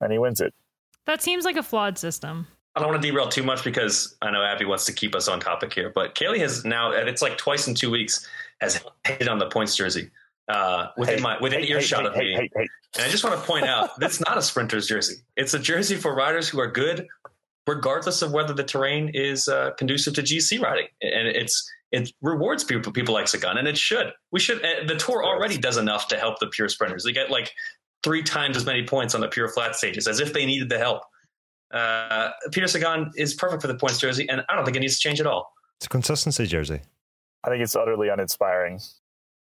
[0.00, 0.54] and he wins it.
[1.06, 2.46] That seems like a flawed system.
[2.78, 5.26] I don't want to derail too much because I know Abby wants to keep us
[5.26, 8.24] on topic here, but Caley has now, and it's like twice in two weeks,
[8.60, 10.12] has hit on the points jersey
[10.48, 12.50] uh, within hey, my within hey, earshot hey, of me.
[12.54, 15.16] And I just want to point out that's not a sprinter's jersey.
[15.36, 17.08] It's a jersey for riders who are good,
[17.66, 20.86] regardless of whether the terrain is uh, conducive to GC riding.
[21.02, 24.12] And it's it rewards people people like Sagan, and it should.
[24.30, 24.62] We should.
[24.86, 27.02] the tour already does enough to help the pure sprinters.
[27.02, 27.50] They get like
[28.04, 30.78] three times as many points on the pure flat stages, as if they needed the
[30.78, 31.02] help.
[31.72, 34.94] Uh, Peter Sagan is perfect for the points jersey, and I don't think it needs
[34.94, 35.52] to change at all.
[35.78, 36.80] It's a consistency jersey.
[37.44, 38.80] I think it's utterly uninspiring.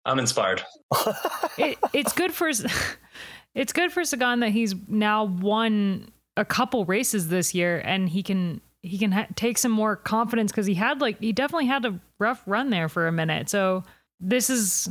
[0.04, 0.62] I'm inspired.
[1.58, 2.50] it, it's good for
[3.54, 8.22] it's good for Sagan that he's now won a couple races this year, and he
[8.22, 11.84] can he can ha- take some more confidence because he had like he definitely had
[11.84, 13.48] a rough run there for a minute.
[13.48, 13.84] So
[14.20, 14.88] this is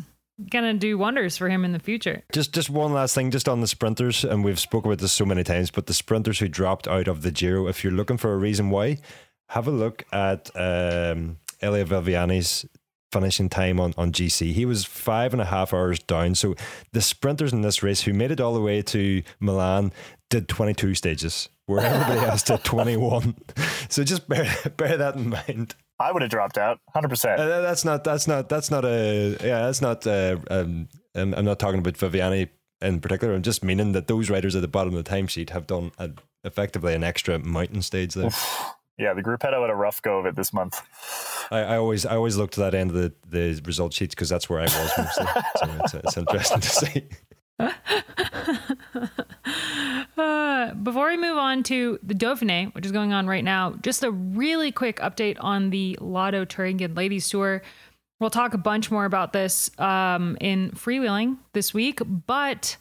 [0.50, 2.24] gonna do wonders for him in the future.
[2.32, 5.26] Just just one last thing, just on the sprinters, and we've spoken about this so
[5.26, 8.34] many times, but the sprinters who dropped out of the Giro, if you're looking for
[8.34, 8.98] a reason why,
[9.50, 12.66] have a look at um, Elia Viviani's
[13.12, 14.54] finishing time on, on GC.
[14.54, 16.36] He was five and a half hours down.
[16.36, 16.56] So
[16.94, 19.92] the sprinters in this race who made it all the way to Milan
[20.30, 23.36] did 22 stages, where everybody else did 21.
[23.90, 25.76] So just bear, bear that in mind.
[26.02, 27.38] I would have dropped out, hundred uh, percent.
[27.38, 28.04] That's not.
[28.04, 28.50] That's not.
[28.50, 29.38] That's not a.
[29.42, 30.06] Yeah, that's not.
[30.06, 32.50] Uh, um, I'm, not talking about Viviani
[32.82, 33.34] in particular.
[33.34, 36.12] I'm just meaning that those riders at the bottom of the timesheet have done a,
[36.44, 38.32] effectively an extra mountain stage there.
[38.98, 40.82] yeah, the group had a rough go of it this month.
[41.52, 44.30] I, I always I always look to that end of the, the result sheets because
[44.30, 45.26] that's where I was mostly.
[45.56, 47.04] so it's, it's interesting to see.
[50.18, 54.04] Uh, before we move on to the Dauphiné, which is going on right now, just
[54.04, 57.64] a really quick update on the Lotto Thüringen Ladies Tour.
[58.20, 62.78] We'll talk a bunch more about this um, in freewheeling this week, but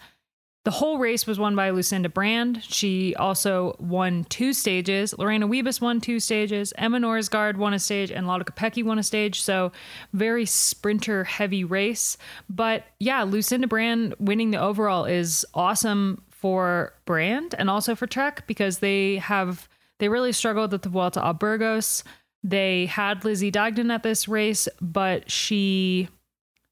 [0.65, 2.63] the whole race was won by Lucinda Brand.
[2.63, 5.17] She also won two stages.
[5.17, 6.75] Lorena Wiebes won two stages.
[6.77, 9.41] Emma Norsgaard won a stage, and Lotte Kopecky won a stage.
[9.41, 9.73] So
[10.13, 12.19] very sprinter heavy race.
[12.51, 18.47] But yeah, Lucinda Brand winning the overall is awesome for Brand and also for Trek
[18.47, 22.05] because they have they really struggled at the Vuelta a Burgos.
[22.43, 26.09] They had Lizzie Deignan at this race, but she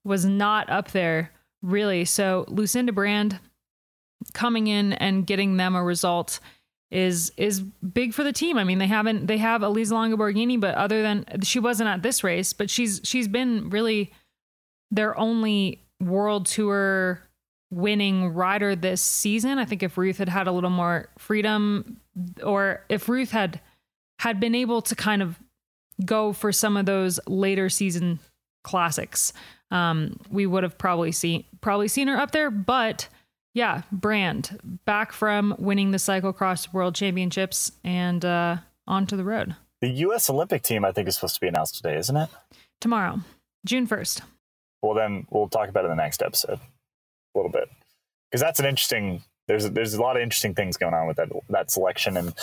[0.05, 1.33] was not up there
[1.63, 2.05] really.
[2.05, 3.39] So Lucinda Brand
[4.35, 6.41] coming in and getting them a result
[6.91, 8.57] is is big for the team.
[8.57, 12.03] I mean, they haven't they have Elisa Longo Borghini, but other than she wasn't at
[12.03, 14.13] this race, but she's she's been really
[14.91, 17.23] their only world tour
[17.71, 19.59] winning rider this season.
[19.59, 22.01] I think if Ruth had had a little more freedom
[22.43, 23.61] or if Ruth had
[24.21, 25.39] had been able to kind of
[26.05, 28.19] go for some of those later season
[28.65, 29.33] classics,
[29.71, 32.51] um, we would have probably seen probably seen her up there.
[32.51, 33.09] But
[33.55, 39.57] yeah, Brand back from winning the cyclocross world championships and uh, onto the road.
[39.81, 40.29] The U.S.
[40.29, 42.29] Olympic team, I think, is supposed to be announced today, isn't it?
[42.81, 43.21] Tomorrow,
[43.65, 44.23] June first.
[44.83, 46.61] Well, then we'll talk about it in the next episode
[47.35, 47.69] a little bit
[48.31, 49.23] because that's an interesting.
[49.47, 52.35] There's there's a lot of interesting things going on with that that selection, and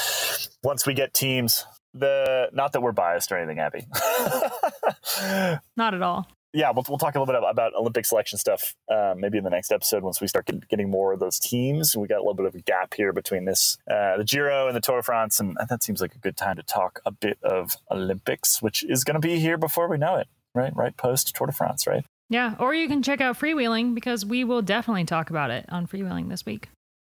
[0.63, 3.85] once we get teams, the not that we're biased or anything, Abby.
[5.77, 6.27] Not at all.
[6.55, 9.49] Yeah, we'll, we'll talk a little bit about, Olympic selection stuff uh, maybe in the
[9.49, 11.95] next episode once we start get, getting more of those teams.
[11.95, 14.75] We got a little bit of a gap here between this, uh, the Giro and
[14.75, 17.37] the Tour de France, and that seems like a good time to talk a bit
[17.43, 20.75] of Olympics, which is going to be here before we know it, right?
[20.75, 22.05] Right post Tour de France, right?
[22.29, 25.85] Yeah, or you can check out freewheeling because we will definitely talk about it on
[25.85, 26.69] freewheeling this week.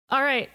[0.09, 0.49] All right.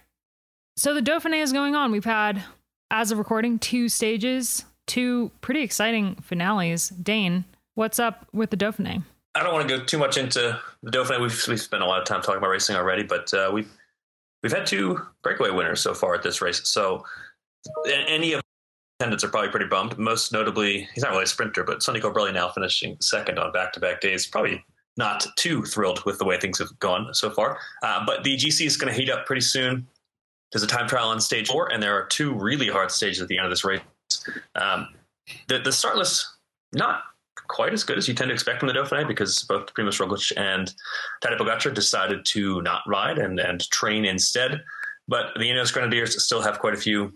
[0.76, 1.92] So the Dauphiné is going on.
[1.92, 2.42] We've had,
[2.90, 6.88] as of recording, two stages, two pretty exciting finales.
[6.90, 7.44] Dane,
[7.76, 9.02] what's up with the Dauphiné?
[9.36, 11.20] I don't want to go too much into the Dauphiné.
[11.20, 13.70] We've we've spent a lot of time talking about racing already, but uh, we've
[14.42, 16.62] we've had two breakaway winners so far at this race.
[16.64, 17.04] So
[17.86, 19.98] any of the attendants are probably pretty bummed.
[19.98, 24.00] Most notably, he's not really a sprinter, but Sonny Colbrelli now finishing second on back-to-back
[24.00, 24.26] days.
[24.26, 24.64] Probably
[24.96, 27.58] not too thrilled with the way things have gone so far.
[27.82, 29.86] Uh, but the GC is going to heat up pretty soon.
[30.52, 33.28] There's a time trial on stage four, and there are two really hard stages at
[33.28, 33.82] the end of this race.
[34.54, 34.88] Um,
[35.48, 36.26] the the start list
[36.72, 37.02] not
[37.48, 40.32] quite as good as you tend to expect from the Dauphiné because both Primoz Roglic
[40.36, 40.72] and
[41.22, 44.62] Tadej Pogacar decided to not ride and, and train instead.
[45.08, 47.12] But the Ineos Grenadiers still have quite a few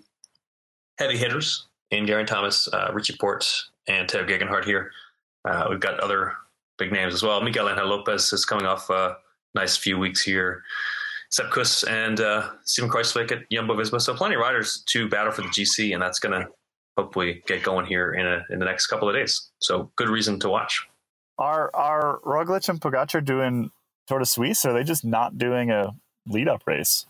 [0.99, 3.49] heavy hitters in Geraint Thomas, uh, Richie Porte,
[3.89, 4.93] and Tao Geoghegan Hart here.
[5.45, 6.35] Uh, we've got other
[6.79, 7.41] big names as well.
[7.41, 9.17] Miguel Angel Lopez is coming off a
[9.55, 10.63] nice few weeks here.
[11.31, 14.01] Sepp Kuss and uh, Steven at Jumbo Visma.
[14.01, 16.49] So plenty of riders to battle for the GC, and that's going to
[17.03, 19.51] hopefully get going here in a, in the next couple of days.
[19.61, 20.87] So good reason to watch.
[21.39, 23.71] Are are Roglic and Pogacar doing
[24.07, 24.65] Tour de Suisse?
[24.65, 25.95] Or are they just not doing a
[26.27, 27.07] lead up race?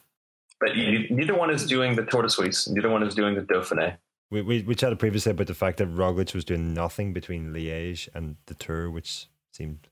[0.61, 2.68] But you- neither one is doing the Tour de Suisse.
[2.68, 3.97] Neither one is doing the Dauphiné.
[4.30, 8.09] We, we, we chatted previously about the fact that Roglic was doing nothing between Liège
[8.14, 9.88] and the Tour, which seemed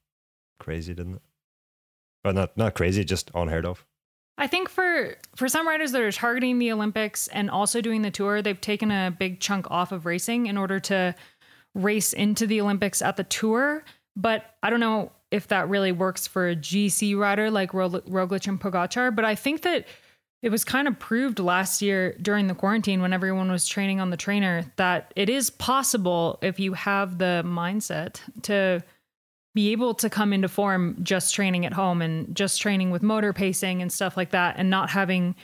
[0.60, 1.22] crazy, didn't it?
[2.24, 3.84] Well, not not crazy, just unheard of.
[4.38, 8.10] I think for for some riders that are targeting the Olympics and also doing the
[8.10, 11.14] tour, they've taken a big chunk off of racing in order to
[11.74, 13.84] race into the Olympics at the tour.
[14.16, 18.60] But I don't know if that really works for a GC rider like Roglic and
[18.60, 19.14] Pogacar.
[19.14, 19.86] But I think that
[20.40, 24.10] it was kind of proved last year during the quarantine when everyone was training on
[24.10, 28.82] the trainer that it is possible if you have the mindset to
[29.58, 33.32] be able to come into form just training at home and just training with motor
[33.32, 35.34] pacing and stuff like that and not having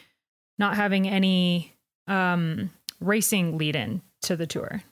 [0.57, 1.75] not having any
[2.07, 4.85] um racing lead in to the tour.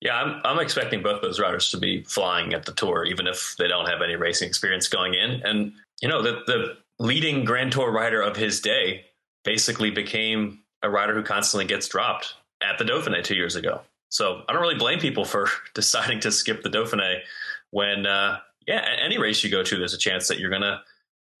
[0.00, 3.56] Yeah, I'm, I'm expecting both those riders to be flying at the tour, even if
[3.58, 5.42] they don't have any racing experience going in.
[5.44, 9.04] And, you know, the, the leading Grand Tour rider of his day
[9.44, 13.80] basically became a rider who constantly gets dropped at the Dauphiné two years ago.
[14.10, 17.18] So I don't really blame people for deciding to skip the Dauphiné
[17.72, 20.80] when, uh, yeah, any race you go to, there's a chance that you're going to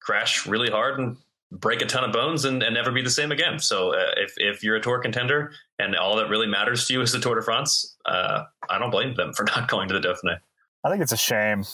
[0.00, 1.16] crash really hard and
[1.52, 3.58] break a ton of bones and, and never be the same again.
[3.58, 7.00] So uh, if, if you're a tour contender and all that really matters to you
[7.00, 10.00] is the Tour de France, uh, I don't blame them for not going to the
[10.00, 10.38] Dauphiné.
[10.84, 11.64] I think it's a shame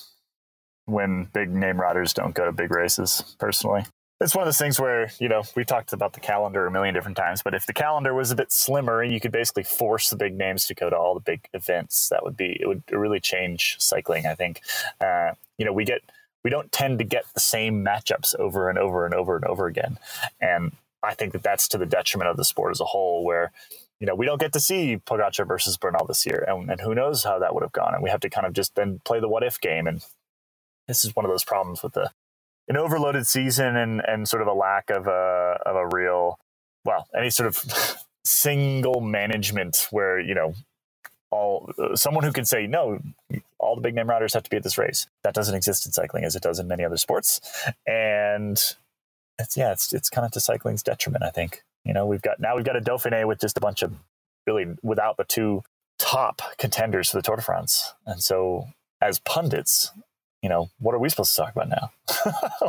[0.86, 3.84] when big name riders don't go to big races, personally.
[4.18, 6.94] It's one of those things where, you know, we talked about the calendar a million
[6.94, 10.08] different times, but if the calendar was a bit slimmer and you could basically force
[10.08, 12.82] the big names to go to all the big events, that would be, it would
[12.90, 14.62] really change cycling, I think.
[15.02, 16.00] Uh, you know, we get,
[16.42, 19.66] we don't tend to get the same matchups over and over and over and over
[19.66, 19.98] again.
[20.40, 23.52] And I think that that's to the detriment of the sport as a whole, where,
[24.00, 26.42] you know, we don't get to see Pogacar versus Bernal this year.
[26.48, 27.92] And, and who knows how that would have gone.
[27.92, 29.86] And we have to kind of just then play the what if game.
[29.86, 30.02] And
[30.88, 32.10] this is one of those problems with the,
[32.68, 36.38] an overloaded season and, and sort of a lack of a, of a real,
[36.84, 37.64] well, any sort of
[38.24, 40.54] single management where, you know,
[41.30, 43.00] all someone who can say no
[43.58, 45.06] all the big name riders have to be at this race.
[45.24, 47.40] That doesn't exist in cycling as it does in many other sports.
[47.86, 48.60] And
[49.38, 51.62] it's yeah it's it's kind of to cycling's detriment i think.
[51.84, 53.92] You know we've got now we've got a dauphiné with just a bunch of
[54.46, 55.62] really without the two
[55.98, 57.94] top contenders for the tour de france.
[58.06, 58.68] And so
[59.00, 59.90] as pundits
[60.46, 61.90] you know what are we supposed to talk about now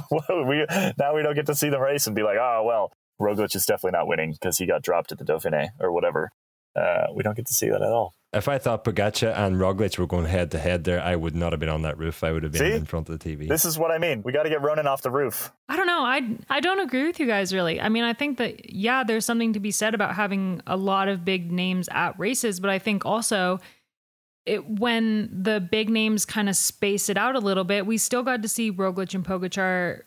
[0.48, 0.66] we
[0.98, 3.68] now we don't get to see the race and be like oh well Roglic is
[3.68, 6.32] definitely not winning because he got dropped at the dauphiné or whatever
[6.76, 10.00] uh, we don't get to see that at all If I thought Pogacar and Roglic
[10.00, 12.24] were going head to head there, I would not have been on that roof.
[12.24, 12.74] I would have been See?
[12.74, 13.48] in front of the TV.
[13.48, 14.22] This is what I mean.
[14.24, 15.52] We got to get Ronan off the roof.
[15.70, 16.02] I don't know.
[16.02, 17.80] I I don't agree with you guys really.
[17.82, 21.08] I mean, I think that yeah, there's something to be said about having a lot
[21.08, 23.60] of big names at races, but I think also
[24.48, 28.24] it, when the big names kind of space it out a little bit, we still
[28.24, 30.04] got to see Roglic and Pogacar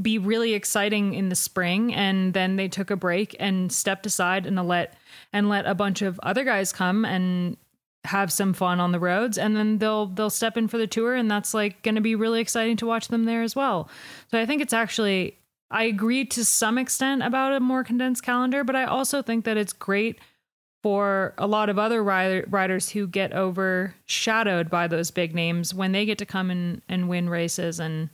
[0.00, 4.46] be really exciting in the spring and then they took a break and stepped aside
[4.46, 4.96] and let
[5.32, 7.56] and let a bunch of other guys come and
[8.04, 11.14] have some fun on the roads and then they'll they'll step in for the tour
[11.14, 13.88] and that's like going to be really exciting to watch them there as well.
[14.32, 15.38] So I think it's actually
[15.70, 19.56] I agree to some extent about a more condensed calendar, but I also think that
[19.56, 20.18] it's great
[20.82, 25.92] for a lot of other rider, riders who get overshadowed by those big names when
[25.92, 28.10] they get to come and, and win races and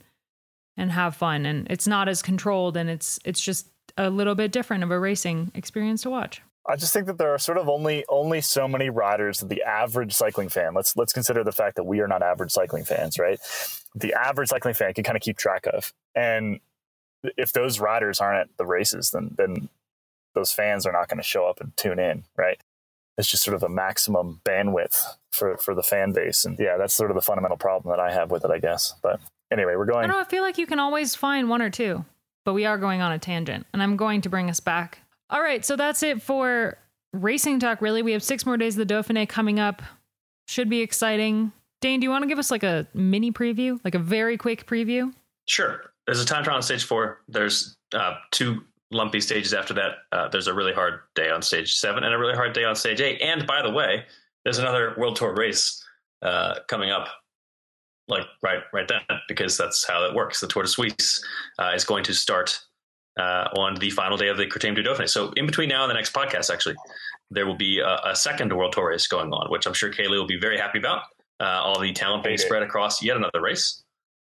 [0.77, 3.67] and have fun and it's not as controlled and it's it's just
[3.97, 6.41] a little bit different of a racing experience to watch.
[6.67, 9.63] I just think that there are sort of only only so many riders that the
[9.63, 10.73] average cycling fan.
[10.73, 13.39] Let's let's consider the fact that we are not average cycling fans, right?
[13.95, 16.59] The average cycling fan can kind of keep track of, and
[17.37, 19.69] if those riders aren't at the races, then then
[20.33, 22.59] those fans are not going to show up and tune in, right?
[23.17, 26.93] It's just sort of a maximum bandwidth for for the fan base, and yeah, that's
[26.93, 28.93] sort of the fundamental problem that I have with it, I guess.
[29.01, 29.19] But
[29.51, 30.05] anyway, we're going.
[30.05, 30.21] I don't know.
[30.21, 32.05] I feel like you can always find one or two,
[32.45, 34.99] but we are going on a tangent, and I'm going to bring us back.
[35.29, 36.77] All right, so that's it for
[37.13, 37.81] racing talk.
[37.81, 39.81] Really, we have six more days of the Dauphiné coming up.
[40.47, 41.51] Should be exciting.
[41.81, 44.65] Dane, do you want to give us like a mini preview, like a very quick
[44.65, 45.13] preview?
[45.45, 45.81] Sure.
[46.05, 47.21] There's a time trial on stage four.
[47.27, 49.91] There's uh, two lumpy stages after that.
[50.11, 52.75] Uh, there's a really hard day on stage seven and a really hard day on
[52.75, 53.21] stage eight.
[53.21, 54.05] And by the way,
[54.43, 55.83] there's another World Tour race
[56.21, 57.07] uh, coming up
[58.07, 60.39] like right right then because that's how it works.
[60.39, 61.23] The Tour de Suisse
[61.59, 62.59] uh, is going to start
[63.19, 65.07] uh, on the final day of the Critérium du Dauphiné.
[65.07, 66.75] So in between now and the next podcast, actually,
[67.29, 70.17] there will be a, a second World Tour race going on, which I'm sure Caley
[70.17, 71.03] will be very happy about.
[71.41, 73.83] Uh, all the talent being spread across yet another race.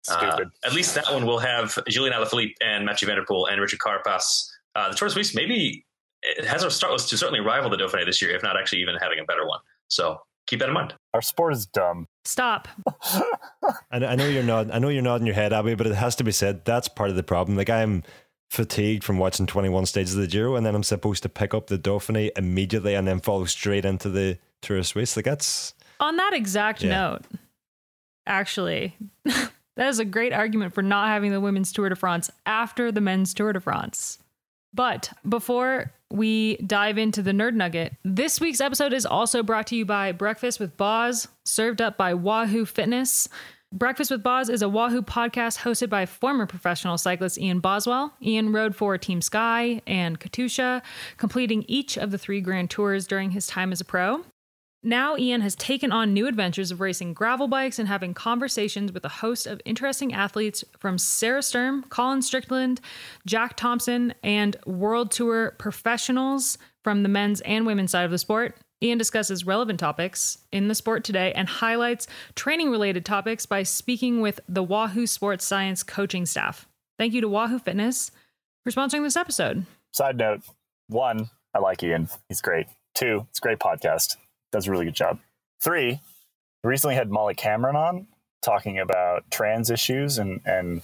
[0.10, 3.62] Uh, at least that one will have Julian Alaphilippe and Mathieu van der Poel and
[3.62, 4.50] Richard Carapaz.
[4.76, 5.86] Uh, the Tour de Suisse maybe
[6.24, 8.82] it has a start was to certainly rival the Dauphiné this year, if not actually
[8.82, 9.60] even having a better one.
[9.90, 10.94] So keep that in mind.
[11.14, 12.08] Our sport is dumb.
[12.26, 12.68] Stop.
[13.12, 14.74] I, I know you're not.
[14.74, 17.10] I know you're nodding your head, Abby, but it has to be said that's part
[17.10, 17.58] of the problem.
[17.58, 18.04] Like I'm
[18.50, 21.68] fatigued from watching 21 stages of the Giro, and then I'm supposed to pick up
[21.68, 25.16] the Dauphiné immediately and then follow straight into the Tour de Suisse.
[25.16, 26.90] Like that's on that exact yeah.
[26.90, 27.22] note.
[28.26, 28.96] Actually,
[29.26, 33.02] that is a great argument for not having the women's Tour de France after the
[33.02, 34.20] men's Tour de France.
[34.74, 39.76] But before we dive into the Nerd Nugget, this week's episode is also brought to
[39.76, 43.30] you by Breakfast with Boz, served up by Wahoo Fitness.
[43.72, 48.14] Breakfast with Boz is a Wahoo podcast hosted by former professional cyclist Ian Boswell.
[48.22, 50.84] Ian rode for Team Sky and Katusha,
[51.18, 54.24] completing each of the three grand tours during his time as a pro.
[54.86, 59.06] Now, Ian has taken on new adventures of racing gravel bikes and having conversations with
[59.06, 62.82] a host of interesting athletes from Sarah Sturm, Colin Strickland,
[63.26, 68.58] Jack Thompson, and World Tour professionals from the men's and women's side of the sport.
[68.82, 72.06] Ian discusses relevant topics in the sport today and highlights
[72.36, 76.68] training related topics by speaking with the Wahoo Sports Science coaching staff.
[77.00, 78.12] Thank you to Wahoo Fitness
[78.66, 79.66] for sponsoring this episode.
[79.94, 80.42] Side note
[80.90, 82.10] one, I like Ian.
[82.28, 82.66] He's great.
[82.94, 84.18] Two, it's a great podcast
[84.54, 85.20] does a really good job.
[85.62, 86.00] Three,
[86.64, 88.08] recently had Molly Cameron on
[88.42, 90.82] talking about trans issues and, and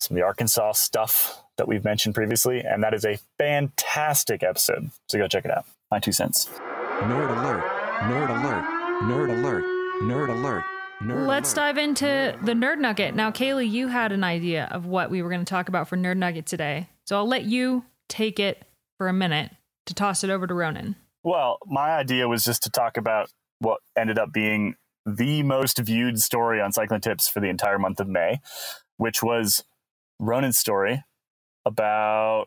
[0.00, 2.60] some of the Arkansas stuff that we've mentioned previously.
[2.60, 4.90] And that is a fantastic episode.
[5.08, 5.66] So go check it out.
[5.90, 6.46] My two cents.
[6.46, 7.64] Nerd alert,
[8.00, 8.64] nerd alert,
[9.02, 9.64] nerd alert,
[10.02, 10.64] nerd alert.
[11.02, 11.56] Nerd Let's alert.
[11.56, 13.14] dive into the Nerd Nugget.
[13.14, 15.96] Now, Caley, you had an idea of what we were going to talk about for
[15.98, 16.88] Nerd Nugget today.
[17.04, 18.64] So I'll let you take it
[18.96, 19.50] for a minute
[19.86, 20.96] to toss it over to Ronan.
[21.26, 26.20] Well, my idea was just to talk about what ended up being the most viewed
[26.20, 28.38] story on Cycling Tips for the entire month of May,
[28.96, 29.64] which was
[30.20, 31.02] Ronan's story
[31.64, 32.46] about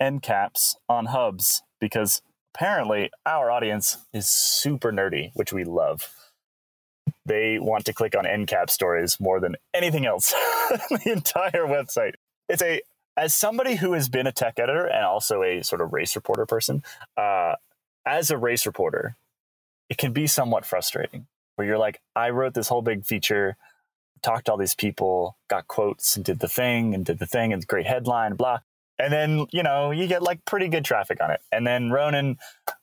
[0.00, 2.22] end caps on hubs, because
[2.54, 6.08] apparently our audience is super nerdy, which we love.
[7.26, 10.32] They want to click on end cap stories more than anything else
[10.72, 12.14] on the entire website.
[12.48, 12.80] It's a
[13.18, 16.44] as somebody who has been a tech editor and also a sort of race reporter
[16.44, 16.82] person,
[17.16, 17.54] uh,
[18.06, 19.16] as a race reporter,
[19.90, 21.26] it can be somewhat frustrating
[21.56, 23.56] where you're like, I wrote this whole big feature,
[24.22, 27.52] talked to all these people, got quotes and did the thing and did the thing
[27.52, 28.60] and great headline, blah.
[28.98, 31.40] And then, you know, you get like pretty good traffic on it.
[31.52, 32.38] And then Ronan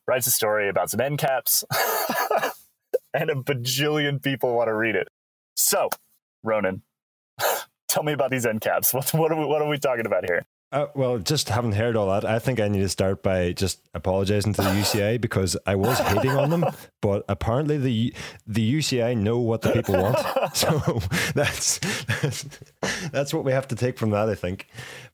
[0.07, 1.63] writes a story about some end caps
[3.13, 5.07] and a bajillion people want to read it.
[5.55, 5.89] So,
[6.43, 6.83] Ronan,
[7.87, 8.93] tell me about these end caps.
[8.93, 10.45] What, what, are we, what are we talking about here?
[10.73, 12.25] Uh, well, just haven't heard all that.
[12.25, 15.99] I think I need to start by just apologizing to the UCI because I was
[15.99, 16.65] hating on them,
[17.01, 18.11] but apparently the
[18.47, 20.17] the UCI know what the people want,
[20.55, 20.99] so
[21.35, 21.77] that's
[22.21, 22.47] that's,
[23.11, 24.27] that's what we have to take from that.
[24.29, 24.67] I think.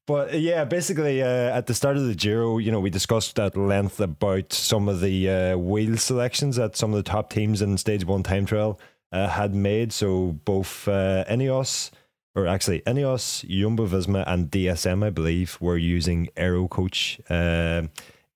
[0.07, 3.37] But uh, yeah, basically, uh, at the start of the Giro, you know, we discussed
[3.37, 7.61] at length about some of the uh, wheel selections that some of the top teams
[7.61, 8.79] in Stage One time trial
[9.11, 9.91] uh, had made.
[9.91, 11.91] So both uh, Ineos
[12.35, 17.83] or actually Ineos, Jumbo Visma, and DSM, I believe, were using Aero Coach uh,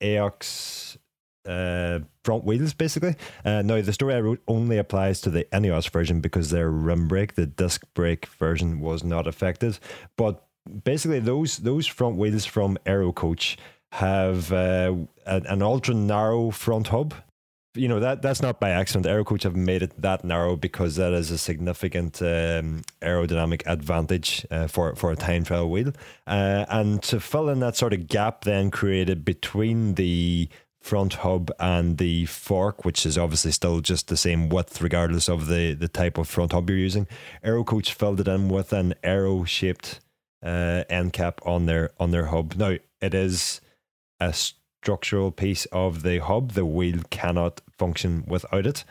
[0.02, 0.98] AOX
[1.46, 3.16] uh, front wheels, basically.
[3.44, 7.08] Uh, now, the story I wrote only applies to the Ineos version because their rim
[7.08, 9.80] brake, the disc brake version, was not affected.
[10.18, 10.46] But
[10.84, 13.58] basically, those those front wheels from Aero Coach
[13.94, 14.94] have uh,
[15.26, 17.14] an, an ultra narrow front hub
[17.76, 19.06] you know that that's not by accident.
[19.06, 24.68] Aerocoach have made it that narrow because that is a significant um, aerodynamic advantage uh,
[24.68, 25.92] for for a time trial wheel,
[26.28, 30.50] uh, and to fill in that sort of gap then created between the
[30.80, 35.48] front hub and the fork, which is obviously still just the same width regardless of
[35.48, 37.08] the the type of front hub you're using.
[37.44, 40.00] Aerocoach filled it in with an aero shaped
[40.44, 42.56] uh, end cap on their on their hub.
[42.56, 43.62] Now it is
[44.20, 44.34] a
[44.84, 46.52] structural piece of the hub.
[46.52, 48.84] The wheel cannot function without it,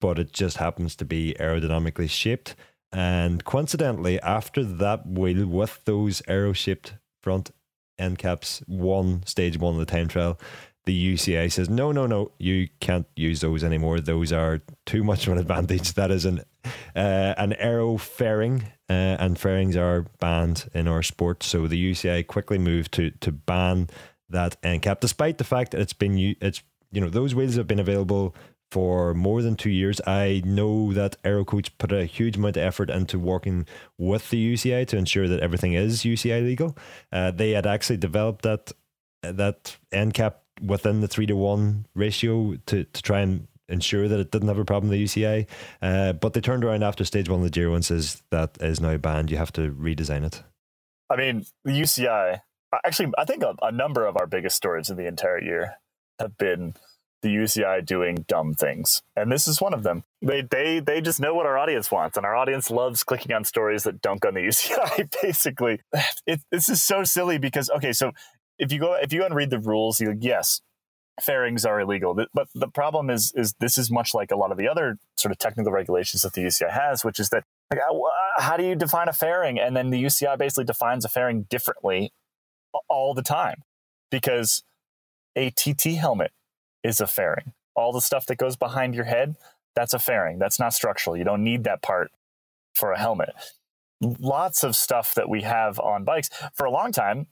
[0.00, 2.54] but it just happens to be aerodynamically shaped.
[2.92, 7.50] And coincidentally, after that wheel with those aero shaped front
[7.98, 10.38] end caps won stage one of the time trial,
[10.86, 14.00] the UCI says, no, no, no, you can't use those anymore.
[14.00, 15.94] Those are too much of an advantage.
[16.00, 16.44] That is an
[16.94, 21.42] uh, an aero fairing, uh, and fairings are banned in our sport.
[21.42, 23.88] So the UCI quickly moved to to ban
[24.30, 26.62] that end cap, despite the fact that it's been it's
[26.92, 28.34] you know those wheels have been available
[28.70, 30.00] for more than two years.
[30.06, 33.66] I know that Aero Coach put a huge amount of effort into working
[33.98, 36.76] with the UCI to ensure that everything is UCI legal.
[37.12, 38.72] Uh, they had actually developed that
[39.22, 44.18] that end cap within the three to one ratio to to try and ensure that
[44.18, 45.46] it didn't have a problem with the UCI.
[45.80, 48.80] Uh, but they turned around after stage one of the Giro and says that is
[48.80, 49.30] now banned.
[49.30, 50.42] You have to redesign it.
[51.08, 52.40] I mean, the UCI
[52.84, 55.76] actually, I think a, a number of our biggest stories of the entire year
[56.18, 56.74] have been
[57.22, 60.04] the UCI doing dumb things, and this is one of them.
[60.22, 63.44] They they they just know what our audience wants, and our audience loves clicking on
[63.44, 65.10] stories that dunk on the UCI.
[65.22, 65.80] Basically,
[66.26, 68.12] it, this is so silly because okay, so
[68.58, 70.60] if you go if you go and read the rules, you yes,
[71.20, 74.58] fairings are illegal, but the problem is is this is much like a lot of
[74.58, 77.80] the other sort of technical regulations that the UCI has, which is that like,
[78.38, 82.12] how do you define a fairing, and then the UCI basically defines a fairing differently
[82.88, 83.62] all the time
[84.10, 84.62] because
[85.36, 86.32] a TT helmet
[86.82, 87.52] is a fairing.
[87.74, 89.36] All the stuff that goes behind your head,
[89.74, 90.38] that's a fairing.
[90.38, 91.16] That's not structural.
[91.16, 92.10] You don't need that part
[92.74, 93.30] for a helmet.
[94.00, 97.26] Lots of stuff that we have on bikes for a long time.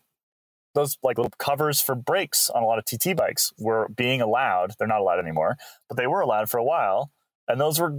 [0.74, 4.74] Those like little covers for brakes on a lot of TT bikes were being allowed.
[4.78, 5.56] They're not allowed anymore,
[5.88, 7.10] but they were allowed for a while.
[7.48, 7.98] And those were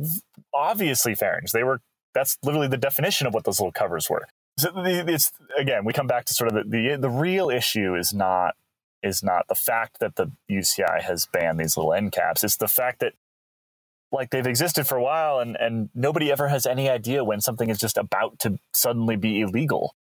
[0.54, 1.52] obviously fairings.
[1.52, 1.82] They were
[2.14, 4.28] that's literally the definition of what those little covers were
[4.60, 8.14] so it's again we come back to sort of the, the the real issue is
[8.14, 8.55] not
[9.01, 12.43] is not the fact that the UCI has banned these little end caps.
[12.43, 13.14] It's the fact that
[14.12, 17.70] like they've existed for a while and and nobody ever has any idea when something
[17.70, 19.95] is just about to suddenly be illegal.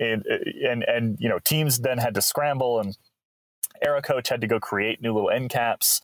[0.00, 2.96] And and and you know teams then had to scramble and
[3.82, 6.02] Aero Coach had to go create new little end caps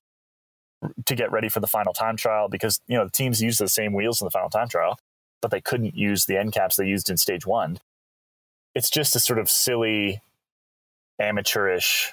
[1.07, 3.69] to get ready for the final time trial because you know the teams use the
[3.69, 4.99] same wheels in the final time trial,
[5.41, 7.79] but they couldn't use the end caps they used in stage one
[8.75, 10.21] it's just a sort of silly,
[11.19, 12.13] amateurish,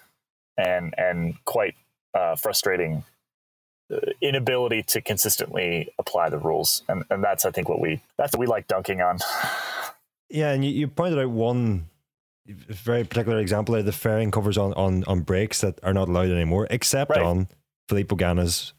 [0.57, 1.75] and and quite
[2.13, 3.03] uh, frustrating
[3.91, 8.33] uh, inability to consistently apply the rules, and and that's I think what we that's
[8.33, 9.19] what we like dunking on.
[10.33, 11.89] Yeah, and you, you pointed out one
[12.47, 16.29] very particular example of the fairing covers on on on brakes that are not allowed
[16.29, 17.21] anymore, except right.
[17.21, 17.49] on
[17.89, 18.73] Filippo Ganna's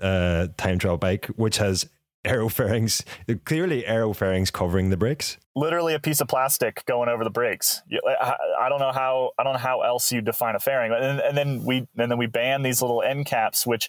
[0.00, 1.88] uh, time trial bike, which has
[2.24, 3.04] aero fairings,
[3.44, 5.38] clearly aero fairings covering the brakes.
[5.56, 7.82] Literally a piece of plastic going over the brakes.
[8.08, 10.92] I don't know how I don't know how else you define a fairing.
[10.92, 13.88] And, and then we and then we ban these little end caps, which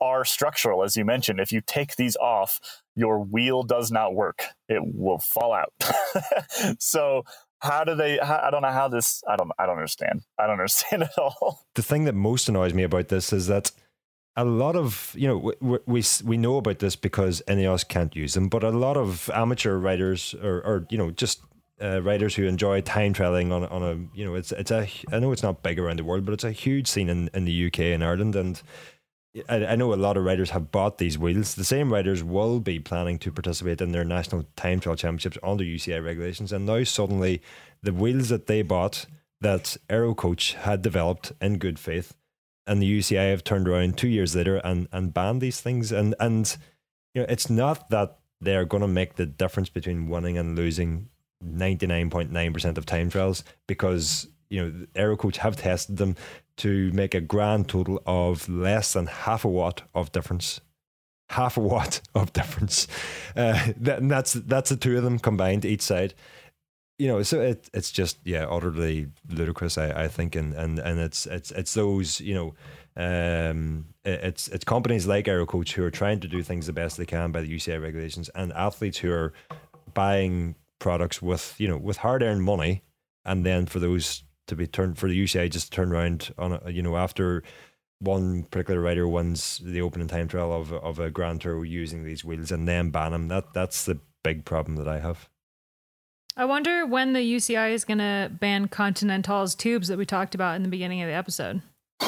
[0.00, 1.40] are structural, as you mentioned.
[1.40, 2.60] If you take these off,
[2.94, 5.72] your wheel does not work; it will fall out.
[6.78, 7.24] so
[7.60, 10.46] how do they how, i don't know how this i don't i don't understand i
[10.46, 13.70] don't understand at all the thing that most annoys me about this is that
[14.36, 18.34] a lot of you know we, we we know about this because Ineos can't use
[18.34, 21.42] them, but a lot of amateur riders or or you know just
[21.82, 25.18] uh, riders who enjoy time trialing on on a you know it's it's a I
[25.18, 27.66] know it's not big around the world, but it's a huge scene in in the
[27.66, 28.62] UK and Ireland and.
[29.48, 31.54] I, I know a lot of riders have bought these wheels.
[31.54, 35.62] The same riders will be planning to participate in their national time trial championships under
[35.62, 37.40] UCI regulations, and now suddenly
[37.80, 39.06] the wheels that they bought
[39.40, 42.12] that Aero Coach had developed in good faith,
[42.70, 45.90] and the UCI have turned around two years later and and banned these things.
[45.90, 46.56] And and
[47.12, 51.08] you know, it's not that they're going to make the difference between winning and losing
[51.44, 56.14] 99.9% of time trials because you know Aero Coach have tested them
[56.58, 60.60] to make a grand total of less than half a watt of difference.
[61.30, 62.86] Half a watt of difference.
[63.36, 66.14] Uh, that, that's that's the two of them combined each side
[67.00, 69.78] you know, so it it's just yeah, utterly ludicrous.
[69.78, 72.54] I, I think, and and and it's it's it's those you know,
[73.02, 77.06] um, it's it's companies like Aerocoach who are trying to do things the best they
[77.06, 79.32] can by the UCI regulations, and athletes who are
[79.94, 82.82] buying products with you know with hard earned money,
[83.24, 86.60] and then for those to be turned for the UCI just to turn around on
[86.62, 87.42] a, you know after
[88.00, 92.26] one particular rider wins the opening time trial of of a Grand Tour using these
[92.26, 93.28] wheels and then ban them.
[93.28, 95.30] That that's the big problem that I have.
[96.36, 100.56] I wonder when the UCI is going to ban Continental's tubes that we talked about
[100.56, 101.62] in the beginning of the episode.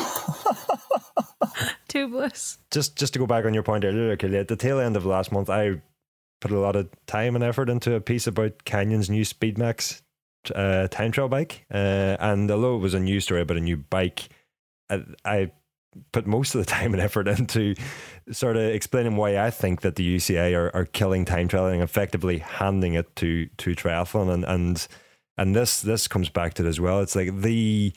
[1.88, 2.58] Tubeless.
[2.70, 5.04] Just just to go back on your point earlier, Kelly, at the tail end of
[5.04, 5.82] last month, I
[6.40, 10.00] put a lot of time and effort into a piece about Canyon's new Speedmax
[10.54, 11.66] uh, time trial bike.
[11.72, 14.28] Uh, and although it was a news story about a new bike,
[14.90, 15.50] I, I
[16.12, 17.74] put most of the time and effort into
[18.30, 22.38] sort of explaining why I think that the UCI are, are killing time trialing, effectively
[22.38, 24.86] handing it to to triathlon, and and
[25.38, 27.00] and this this comes back to it as well.
[27.00, 27.92] It's like the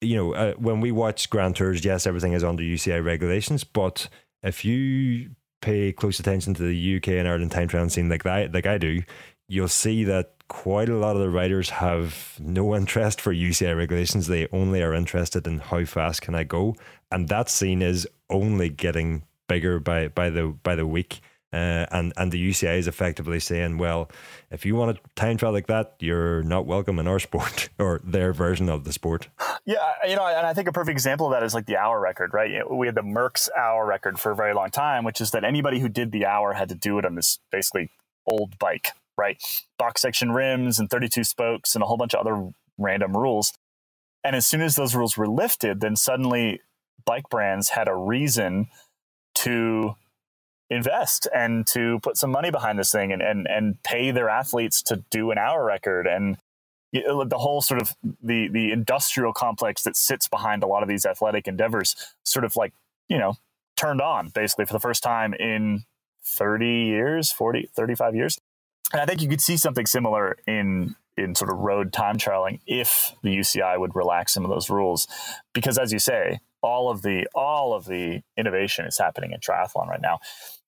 [0.00, 4.08] you know uh, when we watch Grand Tours, yes, everything is under UCI regulations, but
[4.42, 8.52] if you pay close attention to the UK and Ireland time trialing scene like that,
[8.52, 9.02] like I do,
[9.48, 14.26] you'll see that quite a lot of the riders have no interest for UCI regulations.
[14.26, 16.74] They only are interested in how fast can I go,
[17.10, 21.20] and that scene is only getting bigger by by the by the week.
[21.50, 24.10] Uh, and and the UCI is effectively saying, well,
[24.50, 28.02] if you want a time trial like that, you're not welcome in our sport or
[28.04, 29.28] their version of the sport.
[29.64, 31.98] Yeah, you know, and I think a perfect example of that is like the hour
[31.98, 32.70] record, right?
[32.70, 35.78] We had the Merckx hour record for a very long time, which is that anybody
[35.78, 37.90] who did the hour had to do it on this basically
[38.26, 38.88] old bike,
[39.18, 39.42] right?
[39.78, 43.52] Box section rims and 32 spokes and a whole bunch of other random rules.
[44.24, 46.60] And as soon as those rules were lifted, then suddenly
[47.04, 48.68] bike brands had a reason
[49.34, 49.96] to
[50.70, 54.82] invest and to put some money behind this thing and, and, and pay their athletes
[54.82, 56.36] to do an hour record and
[56.94, 60.88] uh, the whole sort of the the industrial complex that sits behind a lot of
[60.88, 61.94] these athletic endeavors
[62.24, 62.72] sort of like
[63.08, 63.36] you know
[63.76, 65.84] turned on basically for the first time in
[66.24, 68.38] 30 years 40 35 years
[68.92, 72.60] and i think you could see something similar in in sort of road time trialing
[72.66, 75.06] if the uci would relax some of those rules.
[75.52, 79.88] Because as you say all of the all of the innovation is happening in triathlon
[79.88, 80.20] right now.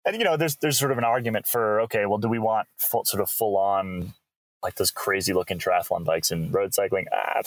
[0.04, 2.68] And you know there's there's sort of an argument for okay well do we want
[2.78, 4.14] full, sort of full on
[4.62, 7.06] like those crazy looking triathlon bikes and road cycling?
[7.12, 7.42] Ah,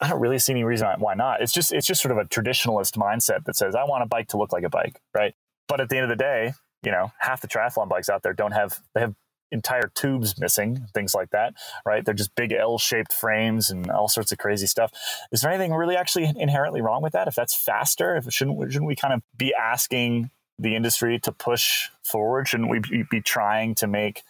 [0.00, 1.42] i don't really see any reason why not.
[1.42, 4.28] It's just it's just sort of a traditionalist mindset that says i want a bike
[4.28, 5.34] to look like a bike right?
[5.68, 8.32] But at the end of the day you know half the triathlon bikes out there
[8.32, 9.14] don't have they have
[9.52, 12.04] entire tubes missing, things like that, right?
[12.04, 14.92] They're just big L shaped frames and all sorts of crazy stuff.
[15.32, 17.28] Is there anything really actually inherently wrong with that?
[17.28, 21.88] If that's faster, if shouldn't shouldn't we kind of be asking the industry to push
[22.02, 22.48] forward?
[22.48, 24.22] Shouldn't we be trying to make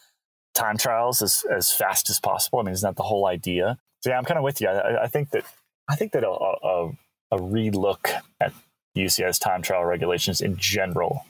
[0.54, 2.60] time trials as, as fast as possible?
[2.60, 3.78] I mean, isn't that the whole idea?
[4.02, 4.68] So yeah, I'm kind of with you.
[4.68, 5.44] I, I think that
[5.88, 6.90] I think that a, a,
[7.32, 8.10] a relook
[8.40, 8.52] at
[8.96, 11.24] UCI's time trial regulations in general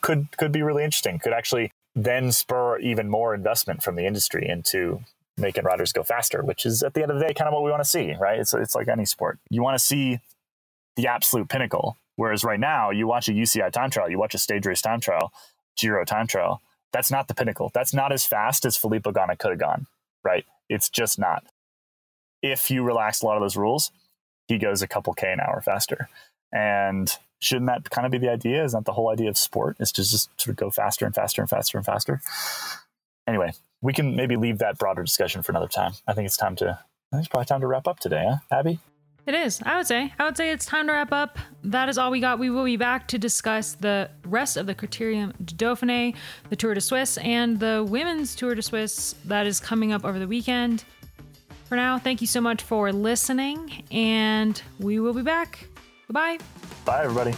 [0.00, 1.18] could could be really interesting.
[1.18, 1.70] Could actually
[2.04, 5.00] then spur even more investment from the industry into
[5.36, 7.64] making riders go faster, which is at the end of the day kind of what
[7.64, 8.38] we want to see, right?
[8.38, 9.38] It's it's like any sport.
[9.50, 10.20] You want to see
[10.96, 11.96] the absolute pinnacle.
[12.14, 15.00] Whereas right now, you watch a UCI time trial, you watch a stage race time
[15.00, 15.32] trial,
[15.76, 16.60] Giro time trial.
[16.92, 17.70] That's not the pinnacle.
[17.74, 19.86] That's not as fast as Filippo Ganna could have gone,
[20.24, 20.44] right?
[20.68, 21.44] It's just not.
[22.42, 23.90] If you relax a lot of those rules,
[24.46, 26.08] he goes a couple K an hour faster.
[26.52, 28.64] And shouldn't that kind of be the idea?
[28.64, 29.76] Isn't that the whole idea of sport?
[29.80, 32.20] Is to just sort of go faster and faster and faster and faster.
[33.26, 35.92] Anyway, we can maybe leave that broader discussion for another time.
[36.06, 36.78] I think it's time to.
[37.12, 38.80] I think it's probably time to wrap up today, huh, Abby?
[39.26, 39.60] It is.
[39.64, 40.12] I would say.
[40.18, 41.38] I would say it's time to wrap up.
[41.62, 42.38] That is all we got.
[42.38, 46.16] We will be back to discuss the rest of the Criterium du Dauphiné,
[46.48, 50.18] the Tour de Suisse, and the Women's Tour de Suisse that is coming up over
[50.18, 50.84] the weekend.
[51.66, 55.68] For now, thank you so much for listening, and we will be back.
[56.08, 56.38] Goodbye.
[56.86, 57.34] Bye, everybody.